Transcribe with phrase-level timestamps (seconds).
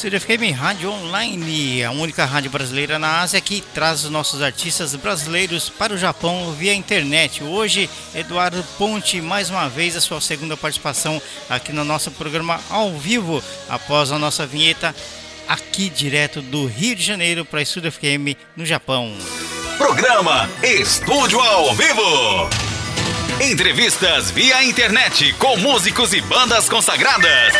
[0.00, 4.94] Estúdio FM Rádio Online, a única rádio brasileira na Ásia que traz os nossos artistas
[4.94, 7.44] brasileiros para o Japão via internet.
[7.44, 12.96] Hoje, Eduardo Ponte, mais uma vez, a sua segunda participação aqui no nosso programa ao
[12.96, 14.96] vivo, após a nossa vinheta
[15.46, 19.14] aqui direto do Rio de Janeiro para Estúdio FM no Japão.
[19.76, 22.48] Programa Estúdio ao Vivo.
[23.38, 27.52] Entrevistas via internet com músicos e bandas consagradas.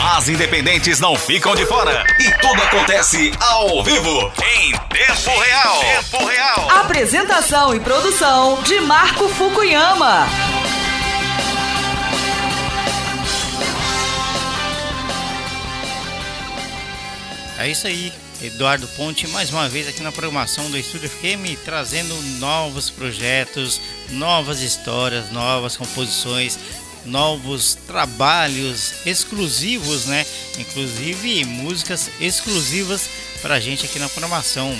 [0.00, 5.80] As independentes não ficam de fora e tudo acontece ao vivo, em tempo real.
[5.80, 6.70] Tempo real.
[6.70, 10.24] Apresentação e produção de Marco Fukuyama.
[17.58, 22.14] É isso aí, Eduardo Ponte, mais uma vez aqui na programação do Estúdio FM, trazendo
[22.38, 23.80] novos projetos,
[24.10, 26.56] novas histórias, novas composições,
[27.08, 30.24] novos trabalhos exclusivos, né?
[30.58, 33.08] Inclusive músicas exclusivas
[33.42, 34.76] para a gente aqui na programação.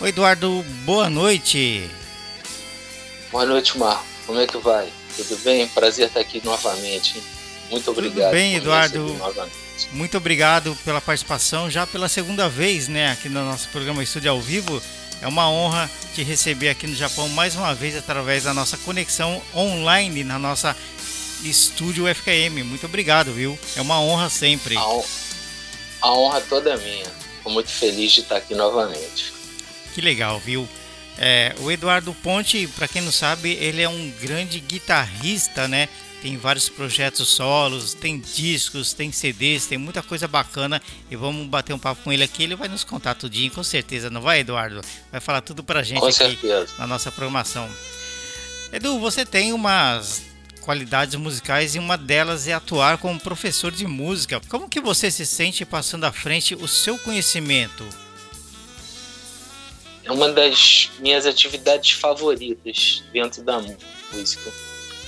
[0.00, 1.90] Oi, Eduardo, boa noite.
[3.30, 4.04] Boa noite, Marco.
[4.26, 4.88] Como é que vai?
[5.16, 5.66] Tudo bem?
[5.68, 7.22] Prazer estar aqui novamente.
[7.70, 8.16] Muito obrigado.
[8.16, 9.16] Tudo bem, Eduardo.
[9.92, 14.40] Muito obrigado pela participação, já pela segunda vez, né, aqui no nosso programa Estúdio ao
[14.40, 14.82] Vivo.
[15.26, 19.42] É uma honra te receber aqui no Japão mais uma vez através da nossa conexão
[19.52, 20.76] online na nossa
[21.42, 22.62] estúdio FKM.
[22.64, 23.58] Muito obrigado, viu?
[23.74, 24.76] É uma honra sempre.
[24.76, 25.06] A, honra,
[26.00, 27.06] a honra toda é minha.
[27.38, 29.32] Estou muito feliz de estar aqui novamente.
[29.92, 30.68] Que legal, viu?
[31.18, 35.88] É, o Eduardo Ponte, para quem não sabe, ele é um grande guitarrista, né?
[36.22, 41.72] Tem vários projetos solos, tem discos, tem CDs, tem muita coisa bacana e vamos bater
[41.72, 42.42] um papo com ele aqui.
[42.42, 44.80] Ele vai nos contar tudinho, com certeza, não vai, Eduardo?
[45.10, 46.72] Vai falar tudo pra gente com aqui certeza.
[46.78, 47.68] na nossa programação.
[48.72, 50.22] Edu, você tem umas
[50.62, 54.40] qualidades musicais e uma delas é atuar como professor de música.
[54.48, 57.86] Como que você se sente passando à frente o seu conhecimento?
[60.02, 63.60] É uma das minhas atividades favoritas dentro da
[64.12, 64.52] música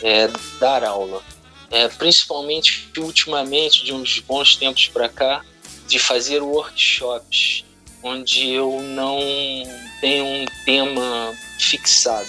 [0.02, 0.28] é,
[0.58, 1.22] dar aula.
[1.70, 5.44] É, principalmente ultimamente, de uns bons tempos para cá,
[5.86, 7.64] de fazer workshops
[8.02, 9.18] onde eu não
[10.00, 12.28] tenho um tema fixado.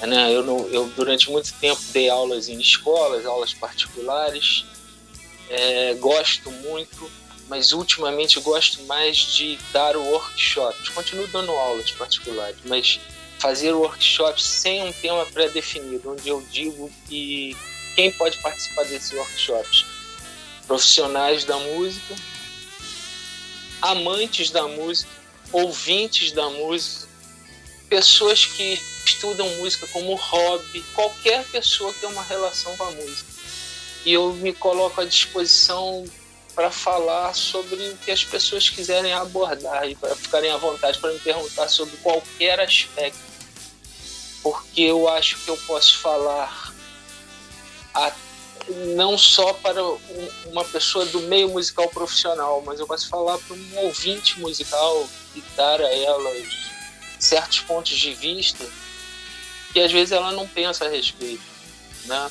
[0.00, 0.32] É, né?
[0.32, 4.64] Eu, eu durante muito tempo dei aulas em escolas, aulas particulares,
[5.50, 7.10] é, gosto muito,
[7.48, 10.88] mas ultimamente gosto mais de dar workshops.
[10.90, 13.00] Continuo dando aulas particulares, mas
[13.38, 17.56] fazer workshops sem um tema pré-definido, onde eu digo que
[17.94, 19.86] quem pode participar desses workshops?
[20.66, 22.14] Profissionais da música,
[23.80, 25.10] amantes da música,
[25.52, 27.08] ouvintes da música,
[27.88, 33.28] pessoas que estudam música como hobby, qualquer pessoa que tem uma relação com a música.
[34.04, 36.04] E eu me coloco à disposição
[36.54, 41.12] para falar sobre o que as pessoas quiserem abordar e para ficarem à vontade para
[41.12, 43.27] me perguntar sobre qualquer aspecto
[44.42, 46.72] porque eu acho que eu posso falar
[47.94, 48.12] a,
[48.94, 49.98] não só para um,
[50.46, 55.42] uma pessoa do meio musical profissional, mas eu posso falar para um ouvinte musical e
[55.56, 56.30] dar a ela
[57.18, 58.64] certos pontos de vista
[59.72, 61.42] que às vezes ela não pensa a respeito,
[62.04, 62.30] né?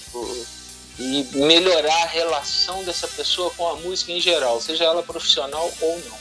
[0.99, 5.99] E melhorar a relação dessa pessoa com a música em geral, seja ela profissional ou
[5.99, 6.17] não.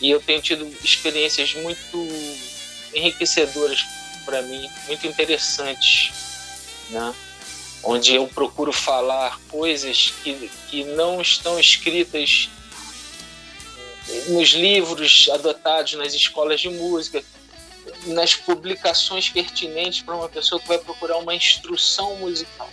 [0.00, 2.08] E eu tenho tido experiências muito
[2.92, 3.84] enriquecedoras
[4.24, 6.12] para mim muito interessantes,
[6.90, 7.14] né?
[7.82, 12.48] onde eu procuro falar coisas que, que não estão escritas
[14.28, 17.22] nos livros adotados nas escolas de música,
[18.06, 22.70] nas publicações pertinentes para uma pessoa que vai procurar uma instrução musical.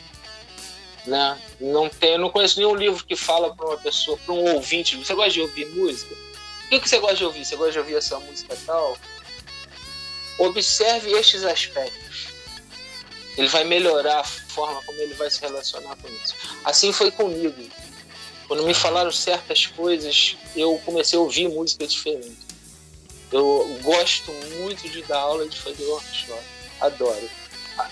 [1.05, 1.39] Né?
[1.59, 5.13] Não tem, não conheço nenhum livro que fala para uma pessoa, para um ouvinte, você
[5.15, 6.13] gosta de ouvir música?
[6.65, 7.45] O que, que você gosta de ouvir?
[7.45, 8.95] Você gosta de ouvir essa música tal?
[10.39, 12.29] Observe estes aspectos.
[13.37, 16.33] Ele vai melhorar a forma como ele vai se relacionar com isso.
[16.63, 17.69] Assim foi comigo.
[18.47, 22.37] Quando me falaram certas coisas, eu comecei a ouvir música diferente.
[23.31, 26.43] Eu gosto muito de dar aula e de fazer workshop.
[26.81, 27.29] Adoro.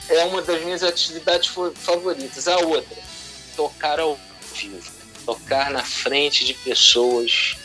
[0.09, 2.47] É uma das minhas atividades favoritas.
[2.47, 2.97] A outra,
[3.55, 4.17] tocar ao
[4.53, 4.91] vivo.
[5.25, 7.55] Tocar na frente de pessoas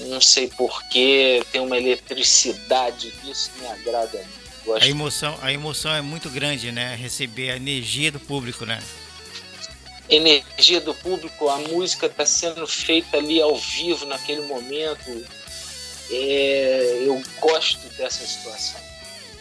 [0.00, 4.84] não sei porquê, tem uma eletricidade isso me agrada muito.
[4.84, 6.96] A emoção, a emoção é muito grande, né?
[6.96, 8.82] Receber a energia do público, né?
[10.08, 15.24] Energia do público, a música está sendo feita ali ao vivo naquele momento.
[16.10, 18.80] É, eu gosto dessa situação,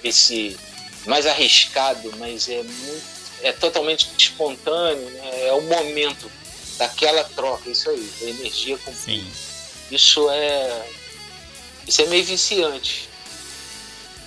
[0.03, 0.57] esse
[1.05, 3.03] mais arriscado, mas é muito,
[3.43, 5.47] é totalmente espontâneo, né?
[5.47, 6.31] é o momento
[6.77, 9.25] daquela troca, isso aí, energia com Sim.
[9.91, 10.85] Isso é.
[11.87, 13.09] Isso é meio viciante.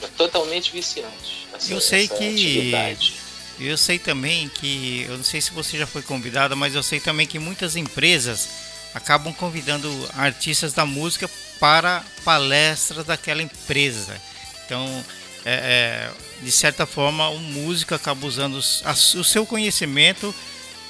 [0.02, 1.48] É totalmente viciante.
[1.54, 2.14] Essa, eu sei que.
[2.14, 3.14] Atividade.
[3.58, 5.04] Eu sei também que.
[5.08, 8.48] Eu não sei se você já foi convidada, mas eu sei também que muitas empresas
[8.94, 11.28] acabam convidando artistas da música
[11.58, 14.20] para palestras daquela empresa.
[14.64, 15.04] Então,
[15.44, 20.34] é, é, de certa forma, o músico acaba usando a, o seu conhecimento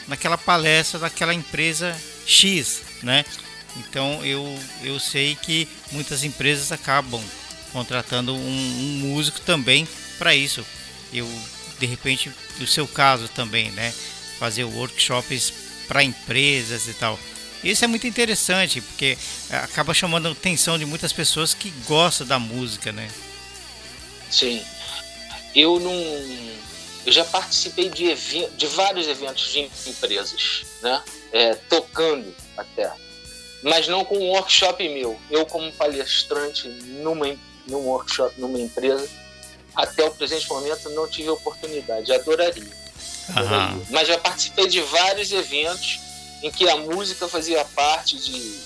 [0.07, 3.25] naquela palestra daquela empresa X, né?
[3.77, 7.23] Então eu, eu sei que muitas empresas acabam
[7.73, 9.87] contratando um, um músico também
[10.19, 10.65] para isso.
[11.13, 11.29] Eu
[11.79, 13.95] de repente, no seu caso também, né,
[14.39, 15.53] fazer workshops
[15.87, 17.19] para empresas e tal.
[17.63, 19.17] Isso é muito interessante porque
[19.51, 23.09] acaba chamando a atenção de muitas pessoas que gostam da música, né?
[24.31, 24.63] Sim.
[25.55, 25.93] Eu não
[27.07, 31.03] eu já participei de, de vários eventos de empresas, né?
[31.33, 32.93] É, tocando até
[33.63, 35.19] mas não com um workshop meu.
[35.31, 37.27] Eu, como palestrante numa,
[37.67, 39.09] num workshop, numa empresa,
[39.75, 42.13] até o presente momento não tive oportunidade.
[42.13, 42.71] Adoraria.
[43.35, 43.87] Adoraria.
[43.91, 46.01] Mas já participei de vários eventos
[46.43, 48.61] em que a música fazia parte de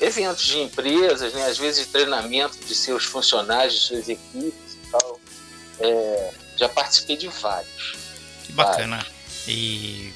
[0.00, 1.46] eventos de empresas, né?
[1.46, 5.20] às vezes de treinamento de seus funcionários, de suas equipes e tal.
[5.78, 7.96] É, já participei de vários.
[8.44, 8.96] Que bacana.
[8.96, 9.20] Vários.
[9.46, 10.12] E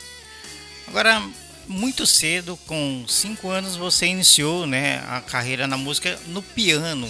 [0.86, 1.22] agora
[1.68, 7.08] muito cedo, com 5 anos, você iniciou né, a carreira na música no piano.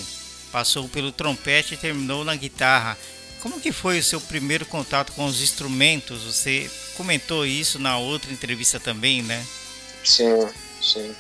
[0.53, 2.97] Passou pelo trompete e terminou na guitarra.
[3.41, 6.23] Como que foi o seu primeiro contato com os instrumentos?
[6.23, 9.45] Você comentou isso na outra entrevista também, né?
[10.05, 10.49] Sim,
[10.81, 11.15] sim.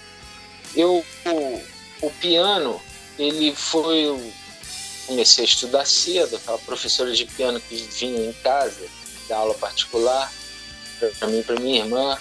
[0.75, 1.63] Eu, o,
[2.03, 2.81] o piano,
[3.19, 4.33] ele foi...
[5.07, 8.87] Comecei a estudar cedo, aquela professora de piano que vinha em casa,
[9.29, 10.33] dar aula particular,
[11.19, 12.19] para mim e para minha irmã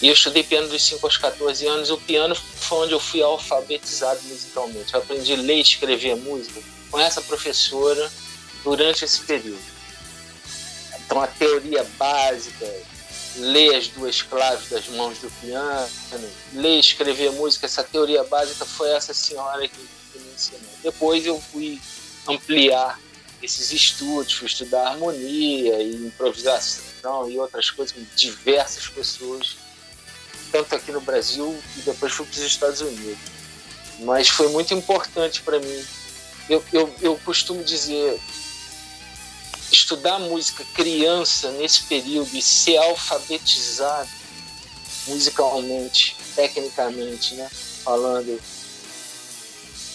[0.00, 1.90] e eu estudei piano dos 5 aos 14 anos.
[1.90, 4.92] O piano foi onde eu fui alfabetizado musicalmente.
[4.92, 6.60] Eu aprendi a ler e escrever música
[6.90, 8.12] com essa professora
[8.62, 9.76] durante esse período.
[11.04, 12.66] Então, a teoria básica,
[13.36, 15.88] ler as duas claves das mãos do piano,
[16.52, 20.70] ler e escrever música, essa teoria básica foi essa senhora que, me ensinou.
[20.82, 21.80] Depois eu fui
[22.26, 22.98] ampliar
[23.42, 29.65] esses estudos, fui estudar harmonia e improvisação e outras coisas com diversas pessoas
[30.56, 33.18] tanto aqui no Brasil e depois fui para os Estados Unidos.
[34.00, 35.84] Mas foi muito importante para mim.
[36.48, 38.18] Eu, eu, eu costumo dizer,
[39.70, 44.08] estudar música criança nesse período e ser alfabetizado
[45.06, 47.48] musicalmente, tecnicamente, né?
[47.84, 48.40] Falando,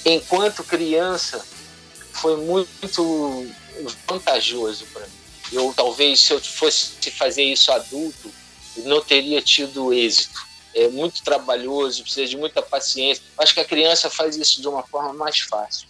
[0.05, 1.45] enquanto criança,
[2.13, 3.47] foi muito
[4.07, 5.13] vantajoso para mim.
[5.51, 8.31] Eu talvez se eu fosse fazer isso adulto,
[8.77, 13.23] não teria tido êxito é muito trabalhoso, precisa de muita paciência.
[13.37, 15.87] Acho que a criança faz isso de uma forma mais fácil.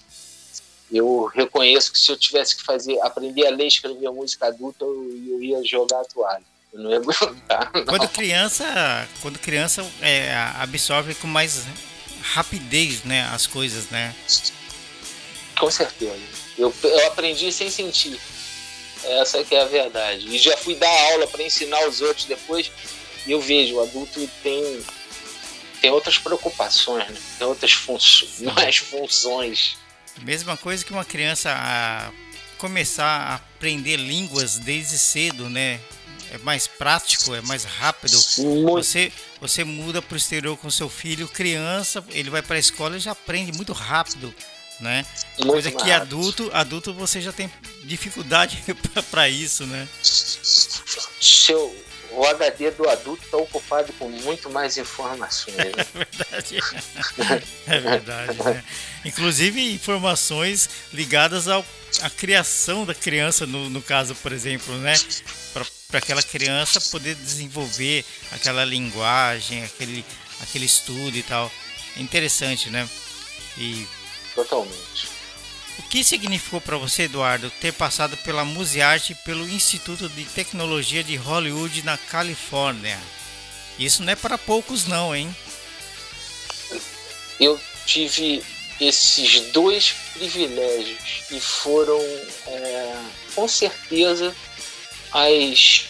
[0.92, 4.84] Eu reconheço que se eu tivesse que fazer, aprender a ler e escrever música adulta,
[4.84, 6.44] eu, eu ia jogar a toalha.
[6.74, 7.72] Eu não ia aguentar.
[7.88, 11.64] Quando criança, quando criança é, absorve com mais
[12.22, 14.14] rapidez, né, as coisas, né?
[15.58, 16.20] Com certeza.
[16.58, 18.20] Eu, eu aprendi sem sentir.
[19.04, 20.28] Essa que é a verdade.
[20.28, 22.72] E já fui dar aula para ensinar os outros depois
[23.26, 24.82] e eu vejo, o adulto tem,
[25.82, 27.18] tem outras preocupações, né?
[27.38, 29.78] tem outras funções, mais funções.
[30.22, 32.12] Mesma coisa que uma criança a
[32.58, 35.80] começar a aprender línguas desde cedo, né?
[36.32, 38.16] É mais prático, é mais rápido.
[38.72, 39.12] Você,
[39.42, 43.00] você muda para o exterior com seu filho, criança, ele vai para a escola e
[43.00, 44.34] já aprende muito rápido,
[44.80, 45.06] né?
[45.40, 47.52] Muito Coisa que adulto, adulto você já tem
[47.84, 48.64] dificuldade
[49.10, 49.88] para isso, né?
[50.02, 51.76] Se eu,
[52.12, 55.56] o HD do adulto está ocupado com muito mais informações.
[55.56, 55.72] Né?
[55.92, 57.48] É verdade.
[57.68, 58.44] é verdade.
[58.44, 58.64] Né?
[59.06, 61.66] Inclusive informações ligadas ao,
[62.02, 64.94] à criação da criança, no, no caso, por exemplo, né?
[65.54, 70.06] Para aquela criança poder desenvolver aquela linguagem, aquele,
[70.42, 71.52] aquele estudo e tal.
[71.98, 72.88] É interessante, né?
[73.58, 73.88] E...
[74.36, 75.21] Totalmente.
[75.82, 81.04] O que significou para você, Eduardo, ter passado pela Musearte e pelo Instituto de Tecnologia
[81.04, 83.00] de Hollywood na Califórnia?
[83.80, 85.36] Isso não é para poucos, não, hein?
[87.40, 88.44] Eu tive
[88.80, 91.00] esses dois privilégios
[91.32, 92.96] e foram, é,
[93.34, 94.36] com certeza,
[95.12, 95.88] as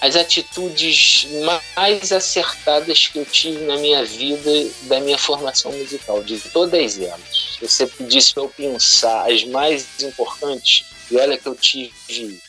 [0.00, 1.26] as atitudes
[1.74, 4.50] mais acertadas que eu tive na minha vida,
[4.82, 7.56] da minha formação musical, de todas elas.
[7.58, 12.40] Se você pedisse para eu pensar as mais importantes, e olha que eu tive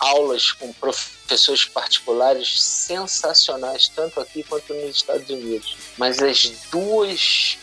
[0.00, 5.76] aulas com professores particulares sensacionais, tanto aqui quanto nos Estados Unidos.
[5.96, 7.56] Mas as duas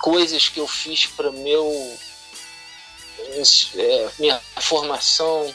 [0.00, 1.98] coisas que eu fiz para meu
[3.74, 5.52] é, minha formação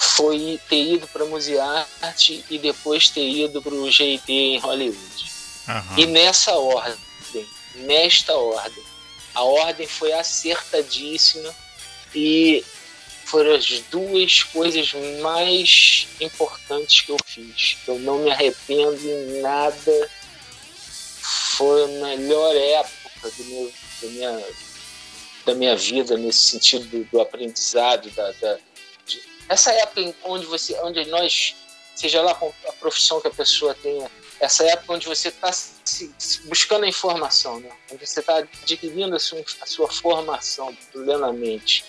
[0.00, 5.32] foi ter ido para Musearte e depois ter ido para o GIT em Hollywood.
[5.68, 5.98] Uhum.
[5.98, 8.82] E nessa ordem, nesta ordem,
[9.34, 11.54] a ordem foi acertadíssima
[12.14, 12.64] e
[13.26, 14.90] foram as duas coisas
[15.20, 17.76] mais importantes que eu fiz.
[17.86, 20.10] Eu não me arrependo em nada.
[21.56, 24.44] Foi a melhor época meu, da, minha,
[25.44, 28.58] da minha vida nesse sentido do, do aprendizado, da, da
[29.50, 31.54] essa época onde você, onde nós,
[31.94, 32.32] seja lá
[32.68, 35.50] a profissão que a pessoa tenha, essa época onde você está
[36.44, 37.70] buscando a informação, né?
[37.92, 41.84] onde você está adquirindo a sua, a sua formação plenamente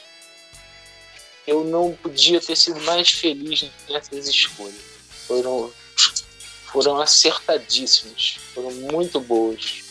[1.46, 4.82] eu não podia ter sido mais feliz nessas escolhas.
[5.28, 5.72] Foram,
[6.72, 9.91] foram acertadíssimas, foram muito boas.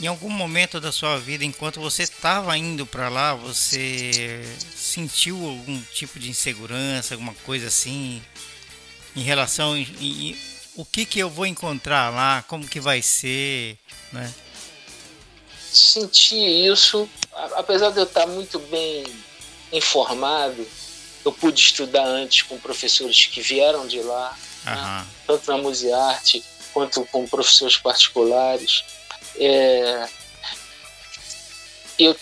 [0.00, 4.42] Em algum momento da sua vida, enquanto você estava indo para lá, você
[4.74, 8.22] sentiu algum tipo de insegurança, alguma coisa assim,
[9.14, 10.38] em relação em, em,
[10.74, 13.78] o que que eu vou encontrar lá, como que vai ser,
[14.12, 14.32] né?
[15.72, 17.08] Senti isso,
[17.54, 19.04] apesar de eu estar muito bem
[19.72, 20.66] informado,
[21.24, 25.06] eu pude estudar antes com professores que vieram de lá, né?
[25.26, 28.84] tanto na Musearte quanto com professores particulares.
[29.38, 30.08] É...
[31.98, 32.14] Eu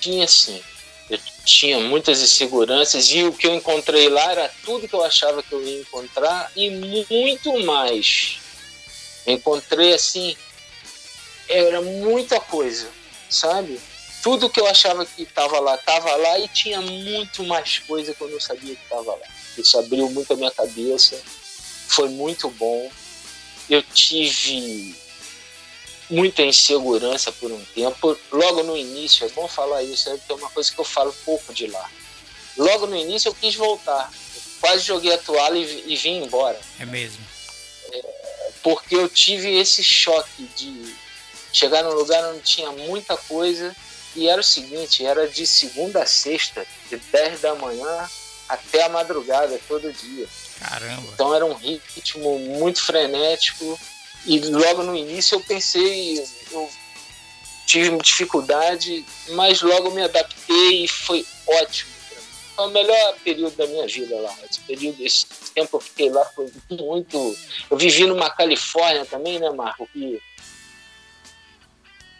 [0.00, 0.62] tinha, assim,
[1.10, 5.42] eu tinha muitas inseguranças e o que eu encontrei lá era tudo que eu achava
[5.42, 8.38] que eu ia encontrar e muito mais.
[9.26, 10.36] Encontrei, assim,
[11.48, 12.88] era muita coisa,
[13.28, 13.80] sabe?
[14.26, 18.20] tudo que eu achava que estava lá, estava lá e tinha muito mais coisa que
[18.20, 19.26] eu não sabia que estava lá.
[19.56, 21.16] Isso abriu muito a minha cabeça,
[21.86, 22.90] foi muito bom.
[23.70, 24.96] Eu tive
[26.08, 28.16] muita insegurança por um tempo.
[28.30, 31.66] Logo no início, é bom falar isso, é uma coisa que eu falo pouco de
[31.66, 31.90] lá.
[32.56, 34.10] Logo no início eu quis voltar.
[34.34, 36.58] Eu quase joguei a toalha e, e vim embora.
[36.78, 37.24] É mesmo.
[37.92, 38.02] É,
[38.62, 40.94] porque eu tive esse choque de
[41.52, 43.74] chegar num lugar onde tinha muita coisa
[44.14, 48.10] e era o seguinte, era de segunda a sexta, de 10 da manhã
[48.48, 50.26] até a madrugada, todo dia.
[50.58, 51.10] Caramba!
[51.12, 53.78] Então era um ritmo muito frenético.
[54.24, 56.18] E logo no início eu pensei,
[56.50, 56.70] eu
[57.66, 61.90] tive dificuldade, mas logo me adaptei e foi ótimo.
[62.54, 64.34] Foi o melhor período da minha vida lá.
[64.48, 67.36] Esse período, esse tempo eu fiquei lá foi muito.
[67.70, 69.86] Eu vivi numa Califórnia também, né, Marco?
[69.92, 70.20] Que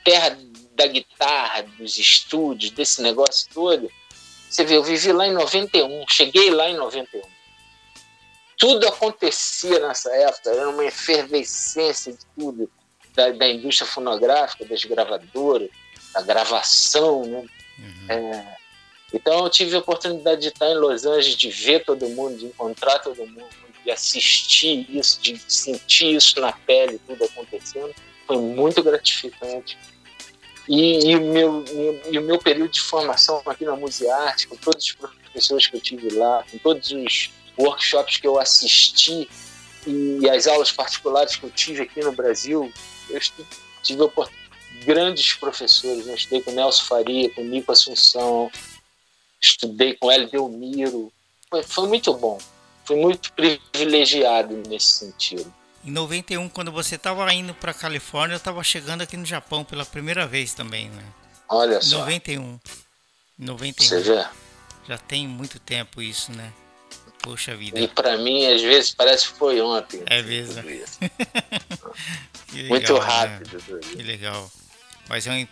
[0.05, 0.39] terra
[0.75, 3.91] da guitarra, dos estúdios, desse negócio todo.
[4.49, 7.36] Você vê, eu vivi lá em 91, cheguei lá em 91.
[8.57, 12.71] Tudo acontecia nessa época, era uma efervescência de tudo,
[13.15, 15.69] da, da indústria fonográfica, das gravadoras,
[16.13, 17.45] da gravação, né?
[17.79, 18.07] Uhum.
[18.09, 18.57] É,
[19.13, 22.47] então eu tive a oportunidade de estar em Los Angeles, de ver todo mundo, de
[22.47, 23.49] encontrar todo mundo,
[23.85, 27.95] de assistir isso, de sentir isso na pele, tudo acontecendo.
[28.27, 29.79] Foi muito gratificante.
[30.69, 31.65] E, e, o meu,
[32.11, 35.81] e o meu período de formação aqui na Musearte, com todos os professores que eu
[35.81, 39.29] tive lá, com todos os workshops que eu assisti
[39.87, 42.73] e as aulas particulares que eu tive aqui no Brasil,
[43.09, 43.21] eu
[43.83, 44.03] tive
[44.85, 46.07] grandes professores.
[46.07, 46.15] Eu né?
[46.15, 48.51] estudei com Nelson Faria, com Nico Assunção,
[49.41, 51.13] estudei com Hélio Delmiro.
[51.49, 52.39] Foi, foi muito bom.
[52.85, 55.53] Fui muito privilegiado nesse sentido.
[55.85, 59.85] Em 91, quando você estava indo para Califórnia, eu estava chegando aqui no Japão pela
[59.85, 61.05] primeira vez também, né?
[61.49, 61.99] Olha só.
[61.99, 62.59] 91.
[63.39, 63.87] 91.
[63.87, 64.27] Você vê?
[64.89, 66.53] Já tem muito tempo isso, né?
[67.27, 67.81] Poxa vida.
[67.81, 70.01] E para mim, às vezes, parece que foi ontem.
[70.07, 70.63] É mesmo.
[72.55, 73.01] legal, muito né?
[73.01, 73.65] rápido.
[73.69, 73.81] Né?
[73.81, 74.53] Que legal.
[75.09, 75.47] Mas é um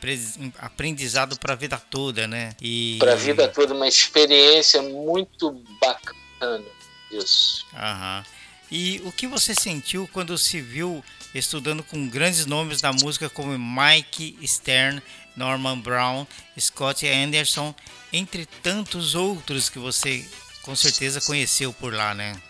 [0.61, 2.55] aprendizado para a vida toda, né?
[2.63, 2.97] E...
[3.01, 5.51] Para a vida toda, uma experiência muito
[5.81, 6.65] bacana.
[7.11, 7.67] Isso.
[7.75, 8.25] Aham.
[8.71, 11.05] E o que você sentiu quando se viu
[11.35, 15.03] estudando com grandes nomes da música como Mike Stern,
[15.37, 16.25] Norman Brown,
[16.57, 17.75] Scott Anderson,
[18.13, 20.25] entre tantos outros que você
[20.65, 22.41] com certeza conheceu por lá, né?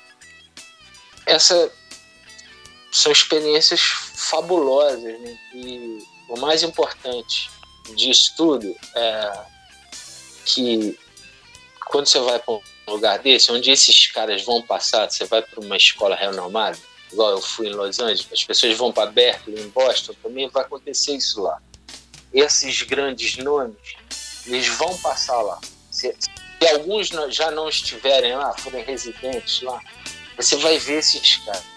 [1.26, 1.70] Essa
[2.92, 5.38] são experiências fabulosas, né?
[5.52, 7.50] E o mais importante
[7.96, 9.44] disso tudo é
[10.46, 10.98] que
[11.86, 15.60] quando você vai para um lugar desse, onde esses caras vão passar, você vai para
[15.60, 16.78] uma escola renomada,
[17.12, 20.64] igual eu fui em Los Angeles, as pessoas vão para Berkeley, em Boston, também vai
[20.64, 21.60] acontecer isso lá.
[22.32, 23.76] Esses grandes nomes,
[24.46, 25.60] eles vão passar lá.
[26.60, 29.80] Se alguns já não estiverem lá, forem residentes lá,
[30.36, 31.74] você vai ver esses caras.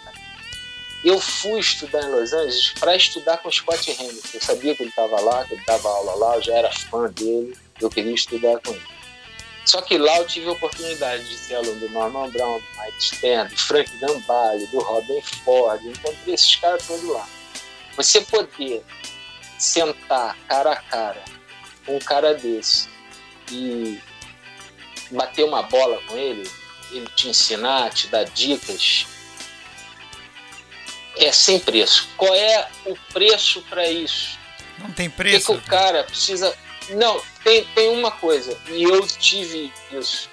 [1.04, 4.30] Eu fui estudar em Los Angeles para estudar com o Scott Hamilton.
[4.34, 7.10] Eu sabia que ele estava lá, que ele dava aula lá, eu já era fã
[7.12, 8.98] dele, eu queria estudar com ele.
[9.64, 13.04] Só que lá eu tive a oportunidade de ser aluno do Norman Brown, do Mike
[13.04, 17.28] Stern, do Frank Gambale, do Robin Ford, encontrei esses caras todos lá.
[17.98, 18.84] Você poder
[19.60, 21.24] sentar cara a cara
[21.86, 22.88] com um cara desse
[23.52, 24.00] e
[25.12, 26.50] bater uma bola com ele,
[26.92, 29.06] ele te ensinar, te dar dicas,
[31.16, 32.08] é sem preço.
[32.18, 34.38] Qual é o preço para isso?
[34.78, 35.52] Não tem preço.
[35.52, 36.56] O que, que o cara precisa
[36.90, 40.30] não, tem, tem uma coisa, e eu tive isso,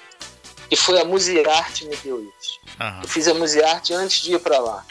[0.69, 2.59] que foi a Musearte me deu isso.
[2.79, 3.01] Uhum.
[3.01, 4.85] Eu fiz a Musearte antes de ir para lá.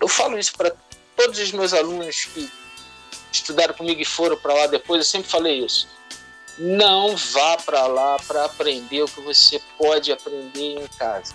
[0.00, 0.74] Eu falo isso para
[1.16, 2.50] todos os meus alunos que
[3.30, 5.88] estudaram comigo e foram para lá depois, eu sempre falei isso.
[6.58, 11.34] Não vá para lá para aprender o que você pode aprender em casa.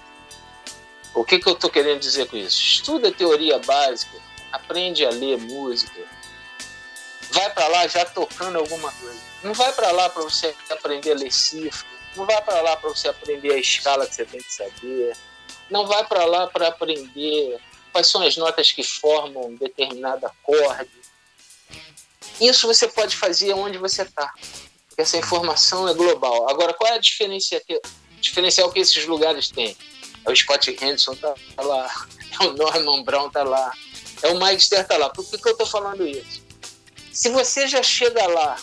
[1.13, 2.59] O que, que eu estou querendo dizer com isso?
[2.59, 4.17] Estuda teoria básica,
[4.51, 6.01] aprende a ler música,
[7.31, 9.19] vai para lá já tocando alguma coisa.
[9.43, 11.87] Não vai para lá para você aprender a ler cifra.
[12.15, 15.15] Não vai para lá para você aprender a escala que você tem que saber.
[15.69, 17.59] Não vai para lá para aprender
[17.91, 20.89] quais são as notas que formam determinado acorde.
[22.39, 24.33] Isso você pode fazer onde você está.
[25.01, 26.47] Essa informação é global.
[26.47, 27.81] Agora, qual é a diferença que,
[28.19, 29.75] diferencial que esses lugares têm?
[30.23, 31.91] É o Scott Henderson tá lá,
[32.39, 33.71] é o Norman Brown tá lá,
[34.21, 35.09] é o Mike Ster tá lá.
[35.09, 36.43] Por que, que eu estou falando isso?
[37.11, 38.57] Se você já chega lá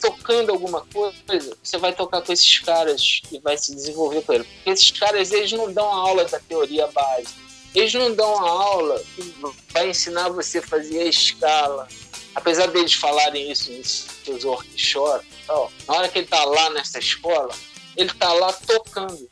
[0.00, 4.46] tocando alguma coisa, você vai tocar com esses caras e vai se desenvolver com eles.
[4.46, 7.32] Porque esses caras, eles não dão aula da teoria básica.
[7.74, 9.34] Eles não dão aula que
[9.72, 11.88] vai ensinar você a fazer a escala.
[12.34, 16.98] Apesar deles falarem isso nos seus workshops tal, na hora que ele está lá nessa
[16.98, 17.54] escola,
[17.96, 19.28] ele está lá tocando.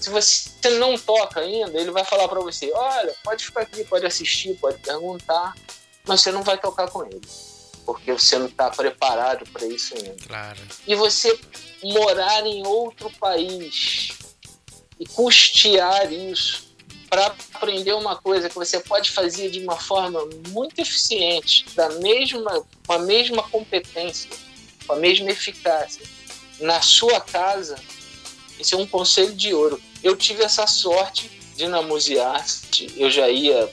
[0.00, 4.06] Se você não toca ainda, ele vai falar para você: olha, pode ficar aqui, pode
[4.06, 5.54] assistir, pode perguntar,
[6.06, 7.20] mas você não vai tocar com ele
[7.84, 10.14] porque você não está preparado para isso ainda.
[10.26, 10.60] Claro.
[10.86, 11.38] E você
[11.82, 14.10] morar em outro país
[14.98, 16.71] e custear isso
[17.12, 22.64] para aprender uma coisa que você pode fazer de uma forma muito eficiente, da mesma,
[22.86, 24.30] com a mesma competência,
[24.86, 26.02] com a mesma eficácia,
[26.58, 27.76] na sua casa,
[28.58, 29.78] esse é um conselho de ouro.
[30.02, 33.70] Eu tive essa sorte de na Musearte, eu já ia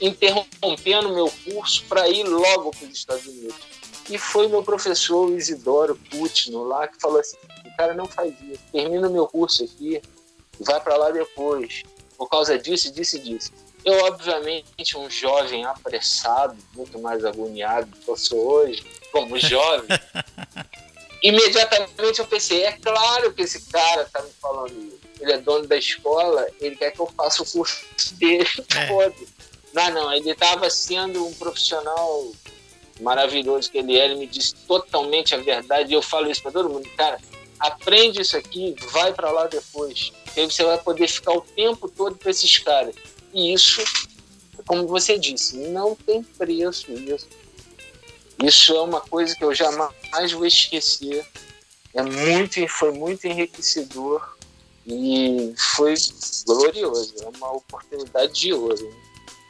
[0.00, 3.60] interrompendo meu curso para ir logo para os Estados Unidos.
[4.08, 8.60] E foi meu professor Isidoro Putino lá que falou assim: o cara não faz isso,
[8.72, 10.00] termina meu curso aqui
[10.60, 11.82] vai para lá depois,
[12.16, 13.52] por causa disso, disso e disso.
[13.84, 19.88] Eu, obviamente, um jovem apressado, muito mais agoniado do que eu sou hoje, como jovem,
[21.22, 25.04] imediatamente eu pensei: é claro que esse cara está me falando isso.
[25.20, 28.86] Ele é dono da escola, ele quer que eu faça o curso dele é.
[28.86, 29.28] todo.
[29.72, 32.32] Não, não, ele estava sendo um profissional
[33.00, 36.52] maravilhoso que ele é, ele me disse totalmente a verdade, e eu falo isso para
[36.52, 37.18] todo mundo, cara,
[37.58, 42.18] aprende isso aqui, vai para lá depois, aí você vai poder ficar o tempo todo
[42.18, 42.94] com esses caras.
[43.32, 43.82] E isso,
[44.66, 47.28] como você disse, não tem preço isso.
[48.42, 51.26] Isso é uma coisa que eu jamais vou esquecer.
[51.92, 54.36] É muito, foi muito enriquecedor
[54.86, 55.94] e foi
[56.46, 57.14] glorioso.
[57.22, 59.04] É uma oportunidade de ouro.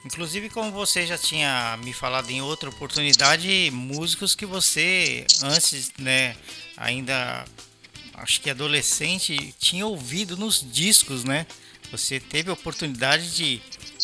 [0.04, 6.36] Inclusive, como você já tinha me falado em outra oportunidade, músicos que você antes, né,
[6.76, 7.46] ainda
[8.14, 11.46] acho que adolescente, tinha ouvido nos discos, né?
[11.90, 13.62] Você teve a oportunidade de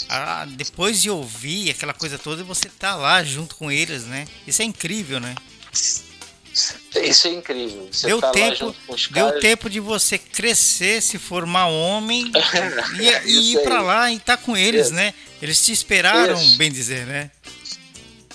[0.09, 4.27] a, depois de ouvir aquela coisa toda, você tá lá junto com eles, né?
[4.46, 5.35] Isso é incrível, né?
[7.03, 7.88] Isso é incrível.
[7.90, 8.75] Você deu tá tempo,
[9.11, 9.40] deu caras...
[9.40, 12.31] tempo de você crescer, se formar homem
[12.99, 14.94] e, e ir para lá e estar tá com eles, Isso.
[14.94, 15.14] né?
[15.40, 16.59] Eles te esperaram, Isso.
[16.59, 17.31] bem dizer, né?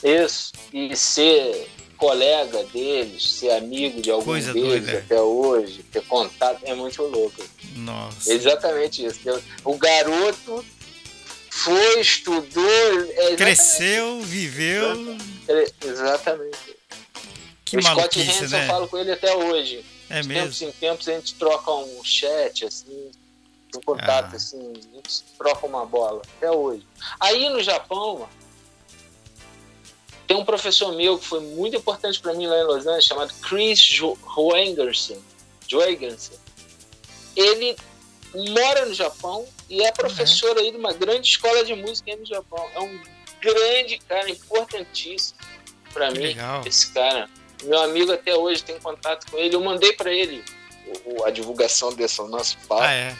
[0.03, 0.53] Isso.
[0.73, 1.69] E ser
[2.05, 4.99] colega deles, ser amigo de algum Coisa deles doida.
[4.99, 7.43] até hoje, ter contato, é muito louco.
[7.77, 8.31] Nossa.
[8.31, 9.19] Exatamente isso.
[9.63, 10.63] O garoto
[11.49, 13.11] foi, estudou.
[13.15, 15.17] É Cresceu, viveu.
[15.83, 16.75] Exatamente.
[17.65, 18.63] Que o Scott Henderson né?
[18.63, 19.83] eu falo com ele até hoje.
[20.07, 20.43] É de mesmo?
[20.43, 23.09] tempos em tempos a gente troca um chat, assim,
[23.75, 24.35] um contato, ah.
[24.35, 26.85] assim, a gente troca uma bola, até hoje.
[27.19, 28.29] Aí no Japão,
[30.27, 33.33] tem um professor meu que foi muito importante para mim lá em Los Angeles, chamado
[33.41, 35.21] Chris Joengerson.
[35.67, 36.33] Joengerson.
[37.35, 37.75] Ele
[38.51, 40.63] mora no Japão e é professor uhum.
[40.63, 42.67] aí de uma grande escola de música aí no Japão.
[42.73, 43.01] É um
[43.41, 45.39] grande cara, importantíssimo
[45.93, 46.61] para mim, legal.
[46.65, 47.29] esse cara
[47.63, 49.55] Meu amigo até hoje tem contato com ele.
[49.55, 50.43] Eu mandei para ele
[51.25, 52.83] a divulgação desse nosso papo.
[52.83, 53.15] Ah, é.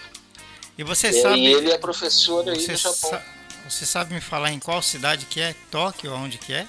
[0.78, 1.40] E você e, sabe.
[1.40, 3.10] E ele é professor aí no Japão.
[3.12, 3.36] Sa
[3.68, 5.56] você sabe me falar em qual cidade que é?
[5.72, 6.68] Tóquio, onde que é?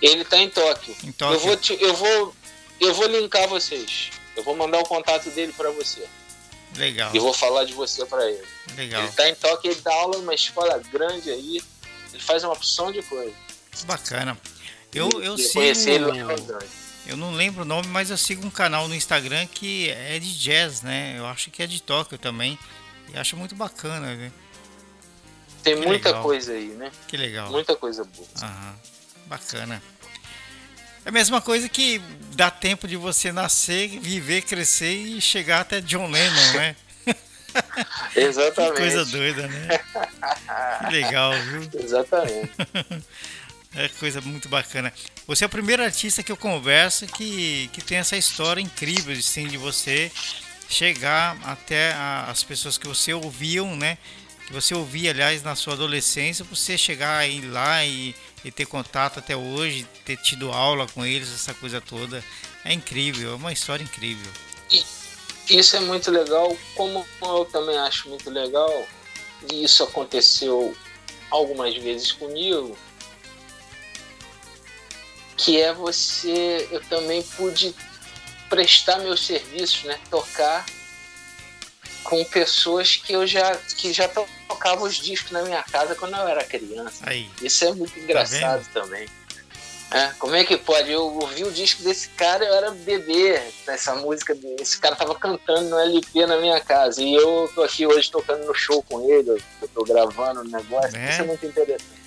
[0.00, 0.96] Ele está em Tóquio.
[1.04, 1.34] Em Tóquio.
[1.34, 2.36] Eu vou, te, eu vou,
[2.80, 4.10] eu vou linkar vocês.
[4.36, 6.04] Eu vou mandar o contato dele para você.
[6.76, 7.14] Legal.
[7.14, 8.44] E vou falar de você para ele.
[8.76, 9.00] Legal.
[9.00, 11.62] Ele está em Tóquio, ele dá aula numa escola grande aí.
[12.12, 13.34] Ele faz uma opção de coisa.
[13.86, 14.38] Bacana.
[14.92, 15.60] Eu, eu, sigo.
[15.62, 16.22] Ele
[17.06, 20.38] eu não lembro o nome, mas eu sigo um canal no Instagram que é de
[20.38, 21.16] jazz, né?
[21.18, 22.58] Eu acho que é de Tóquio também.
[23.12, 24.32] E acho muito bacana, né?
[25.62, 26.22] Tem que muita legal.
[26.22, 26.90] coisa aí, né?
[27.06, 27.50] Que legal.
[27.50, 28.28] Muita coisa boa.
[28.42, 28.76] Aham.
[29.26, 29.82] Bacana.
[31.04, 32.00] É a mesma coisa que
[32.34, 36.76] dá tempo de você nascer, viver, crescer e chegar até John Lennon, né?
[38.16, 38.72] Exatamente.
[38.72, 39.68] que coisa doida, né?
[40.80, 41.70] Que legal, viu?
[41.80, 42.52] Exatamente.
[43.76, 44.92] É coisa muito bacana.
[45.26, 49.48] Você é o primeiro artista que eu converso que, que tem essa história incrível assim,
[49.48, 50.12] de você
[50.68, 53.98] chegar até a, as pessoas que você ouviam, né?
[54.46, 59.18] Que você ouvia, aliás, na sua adolescência, você chegar aí lá e, e ter contato
[59.18, 62.22] até hoje, ter tido aula com eles, essa coisa toda.
[62.64, 64.30] É incrível, é uma história incrível.
[65.48, 68.86] Isso é muito legal, como eu também acho muito legal,
[69.52, 70.74] e isso aconteceu
[71.30, 72.76] algumas vezes comigo,
[75.36, 77.74] que é você, eu também pude
[78.48, 79.98] prestar meus serviços, né?
[80.08, 80.64] Tocar
[82.04, 86.28] com pessoas que eu já que já tocavam os discos na minha casa quando eu
[86.28, 87.02] era criança.
[87.02, 87.28] Aí.
[87.42, 89.08] Isso é muito engraçado tá também.
[89.90, 90.90] É, como é que pode?
[90.90, 95.68] Eu ouvi o disco desse cara, eu era bebê, essa música, esse cara tava cantando
[95.70, 97.00] no LP na minha casa.
[97.00, 99.30] E eu tô aqui hoje tocando no show com ele,
[99.62, 100.96] eu tô gravando o negócio.
[100.96, 101.10] É.
[101.10, 102.04] Isso é muito interessante.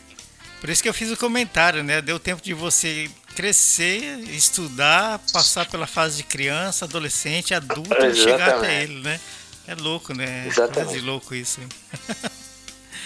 [0.60, 2.02] Por isso que eu fiz o comentário, né?
[2.02, 8.56] Deu tempo de você crescer, estudar, passar pela fase de criança, adolescente, adulto e chegar
[8.56, 9.20] até ele, né?
[9.68, 10.48] É louco, né?
[10.48, 10.86] Exatamente.
[10.86, 11.60] Quase louco isso.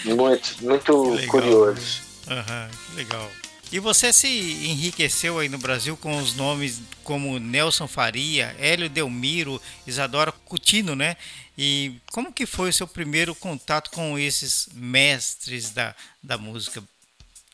[0.04, 2.02] Muito, muito legal, curioso.
[2.28, 3.32] Aham, uhum, legal.
[3.72, 9.62] E você se enriqueceu aí no Brasil com os nomes como Nelson Faria, Hélio Delmiro,
[9.86, 11.16] Isadora Cutino, né?
[11.56, 16.84] E como que foi o seu primeiro contato com esses mestres da, da música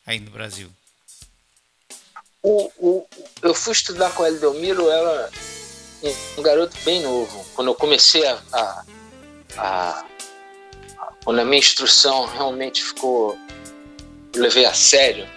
[0.06, 0.70] aí no Brasil?
[2.42, 3.06] O, o,
[3.42, 5.30] eu fui estudar com a Delmiro, ela
[6.36, 7.44] um garoto bem novo.
[7.54, 8.84] Quando eu comecei a, a,
[9.58, 10.04] a,
[11.24, 13.38] quando a minha instrução realmente ficou,
[14.34, 15.28] eu levei a sério.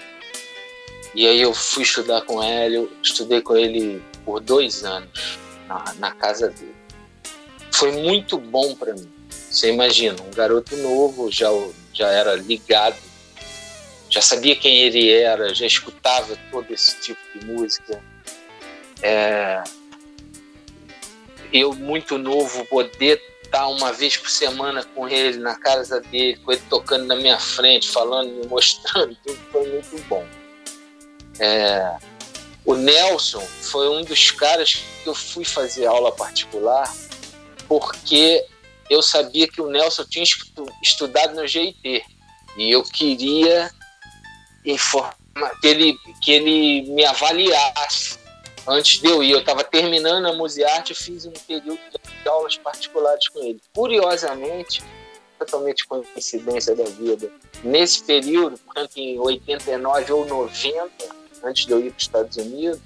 [1.14, 5.94] E aí eu fui estudar com ele, eu estudei com ele por dois anos na,
[5.98, 6.76] na casa dele.
[7.72, 9.12] Foi muito bom para mim.
[9.30, 11.50] Você imagina, um garoto novo, já,
[11.94, 12.96] já era ligado
[14.12, 18.04] já sabia quem ele era, já escutava todo esse tipo de música.
[19.02, 19.64] É,
[21.54, 26.54] eu, muito novo, poder estar uma vez por semana com ele na casa dele, com
[26.54, 30.26] ele tocando na minha frente, falando, me mostrando, tudo foi muito bom.
[31.38, 31.98] É,
[32.66, 36.92] o Nelson foi um dos caras que eu fui fazer aula particular
[37.68, 38.46] porque
[38.90, 40.24] eu sabia que o Nelson tinha
[40.82, 42.06] estudado no GIT
[42.58, 43.70] e eu queria
[44.64, 48.20] que ele, que ele me avaliasse
[48.68, 49.32] antes de eu ir.
[49.32, 53.62] Eu estava terminando a Musearte e fiz um período de aulas particulares com ele.
[53.74, 54.84] Curiosamente,
[55.40, 57.32] totalmente coincidência da vida,
[57.64, 60.92] nesse período, portanto em 89 ou 90,
[61.44, 62.80] antes de eu ir para os Estados Unidos,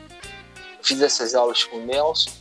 [0.82, 2.32] fiz essas aulas com o Nelson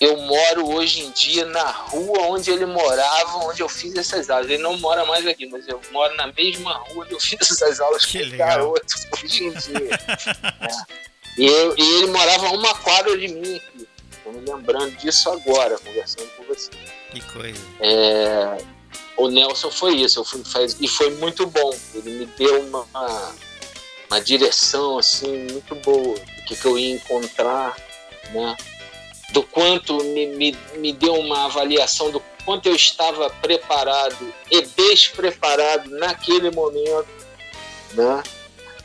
[0.00, 4.50] eu moro hoje em dia na rua onde ele morava, onde eu fiz essas aulas.
[4.50, 7.80] Ele não mora mais aqui, mas eu moro na mesma rua onde eu fiz essas
[7.80, 9.90] aulas que com o garoto hoje em dia.
[10.60, 11.40] é.
[11.40, 13.88] e, eu, e, ele morava a uma quadra de mim aqui.
[14.24, 16.70] Estou me lembrando disso agora, conversando com você.
[17.12, 17.60] Que coisa.
[17.80, 18.56] É,
[19.16, 21.76] o Nelson foi isso, eu fui, faz, e foi muito bom.
[21.94, 22.86] Ele me deu uma,
[24.10, 27.76] uma direção assim muito boa, do que, que eu ia encontrar,
[28.32, 28.56] né?
[29.34, 35.90] do quanto me, me, me deu uma avaliação do quanto eu estava preparado e despreparado
[35.90, 37.08] naquele momento,
[37.94, 38.22] né?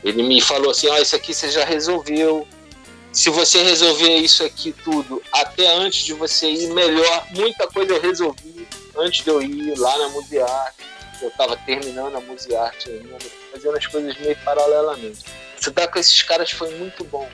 [0.02, 2.46] Ele me falou assim, ó, oh, isso aqui você já resolveu.
[3.12, 7.26] Se você resolver isso aqui tudo até antes de você ir, melhor.
[7.30, 10.84] Muita coisa eu resolvi antes de eu ir lá na Musearte.
[11.20, 13.18] Eu estava terminando a Musearte ainda,
[13.52, 15.24] fazendo as coisas meio paralelamente.
[15.56, 17.28] Estudar com esses caras foi muito bom.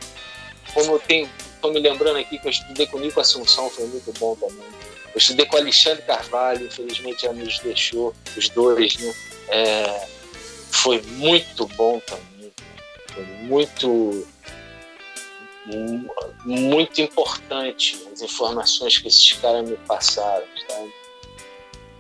[0.75, 1.31] Como eu tenho
[1.67, 4.69] Estou me lembrando aqui que eu estudei com o Nico Assunção, foi muito bom também.
[5.13, 9.15] Eu estudei com o Alexandre Carvalho, infelizmente já nos deixou, os dois, né?
[9.49, 10.07] É,
[10.71, 12.53] foi muito bom também.
[13.13, 14.29] Foi muito.
[16.45, 20.45] Muito importante as informações que esses caras me passaram?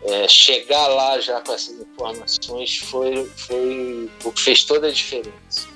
[0.02, 5.66] É, chegar lá já com essas informações foi, foi o que fez toda a diferença.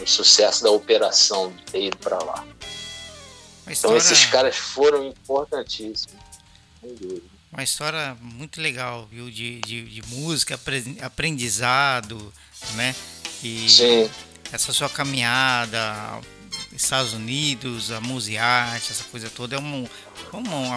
[0.00, 2.44] O sucesso da operação de ter ido para lá.
[3.68, 3.72] História...
[3.72, 6.16] Então esses caras foram importantíssimos.
[7.52, 9.30] Uma história muito legal, viu?
[9.30, 10.58] De, de, de música,
[11.02, 12.32] aprendizado,
[12.74, 12.94] né?
[13.42, 14.10] E Sim.
[14.52, 16.20] essa sua caminhada,
[16.72, 19.88] Estados Unidos, a Musearte, essa coisa toda, é um,
[20.34, 20.72] um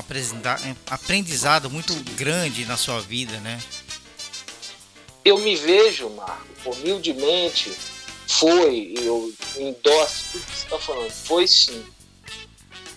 [0.90, 3.62] aprendizado muito grande na sua vida, né?
[5.24, 7.72] Eu me vejo, Marco, humildemente,
[8.28, 11.86] foi, eu endosso tudo que você está falando, foi sim.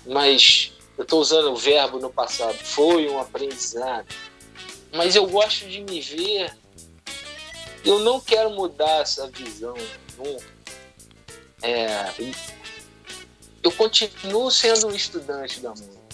[0.06, 4.06] Mas eu estou usando o verbo no passado, foi um aprendizado.
[4.92, 6.56] Mas eu gosto de me ver,
[7.84, 9.74] eu não quero mudar essa visão
[10.16, 10.54] nunca.
[11.62, 12.12] É,
[13.64, 16.04] eu continuo sendo um estudante da música.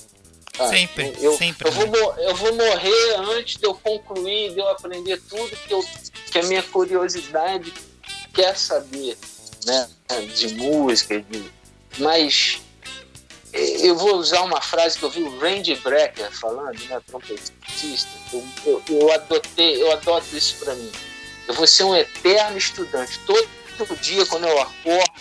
[0.59, 1.69] Ah, sempre, eu, sempre.
[1.69, 5.85] Eu vou, eu vou morrer antes de eu concluir, de eu aprender tudo que, eu,
[6.31, 7.73] que a minha curiosidade
[8.33, 9.17] quer saber,
[9.67, 9.89] né?
[10.37, 11.51] De música, de,
[11.99, 12.61] mas
[13.53, 18.11] eu vou usar uma frase que eu vi o Randy Brecker falando, né, trompetista.
[18.33, 20.93] Eu, eu, eu, adotei, eu adoto isso para mim.
[21.49, 23.19] Eu vou ser um eterno estudante.
[23.27, 25.13] Todo, todo dia, quando eu acordo,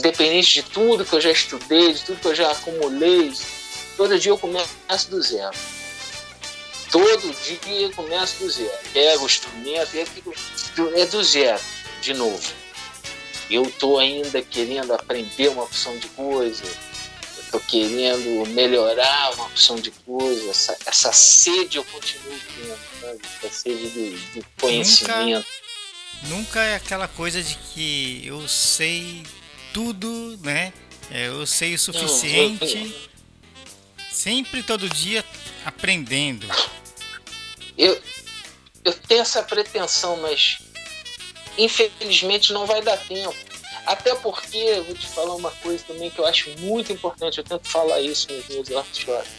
[0.00, 3.32] independente de tudo que eu já estudei, de tudo que eu já acumulei,
[3.96, 5.56] todo dia eu começo do zero.
[6.90, 8.72] Todo dia eu começo do zero.
[8.92, 9.96] Pego o instrumento,
[10.96, 11.60] é do zero,
[12.00, 12.52] de novo.
[13.50, 16.64] Eu estou ainda querendo aprender uma opção de coisa,
[17.42, 23.20] estou querendo melhorar uma opção de coisa, essa, essa sede eu continuo tendo, sabe?
[23.42, 25.44] essa sede de, de conhecimento.
[26.22, 29.24] Nunca, nunca é aquela coisa de que eu sei
[29.72, 30.72] tudo, né?
[31.10, 33.10] É, eu sei o suficiente.
[34.12, 35.24] Sempre, todo dia,
[35.64, 36.46] aprendendo.
[37.76, 38.00] Eu,
[38.84, 40.58] eu tenho essa pretensão, mas
[41.56, 43.34] infelizmente não vai dar tempo.
[43.86, 47.66] Até porque, vou te falar uma coisa também que eu acho muito importante, eu tento
[47.68, 49.30] falar isso nos meus workshops.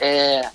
[0.00, 0.50] É,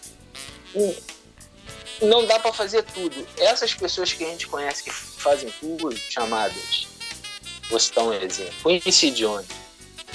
[2.02, 3.28] não dá para fazer tudo.
[3.38, 6.95] Essas pessoas que a gente conhece que fazem tudo, chamadas
[7.70, 8.80] Vou citar um exemplo.
[8.80, 9.48] Quincy Jones.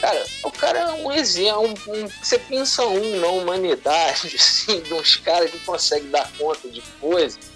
[0.00, 1.62] Cara, o cara é um exemplo.
[1.62, 6.68] Um, um, você pensa um na humanidade, assim, de uns caras que conseguem dar conta
[6.68, 7.50] de coisas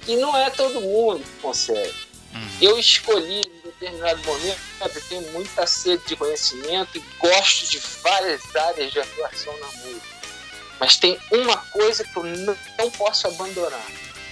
[0.00, 1.94] que não é todo mundo que consegue.
[2.34, 2.48] Uhum.
[2.60, 8.56] Eu escolhi em determinado momento, eu tenho muita sede de conhecimento e gosto de várias
[8.56, 10.20] áreas de atuação na música.
[10.78, 13.84] Mas tem uma coisa que eu não, não posso abandonar.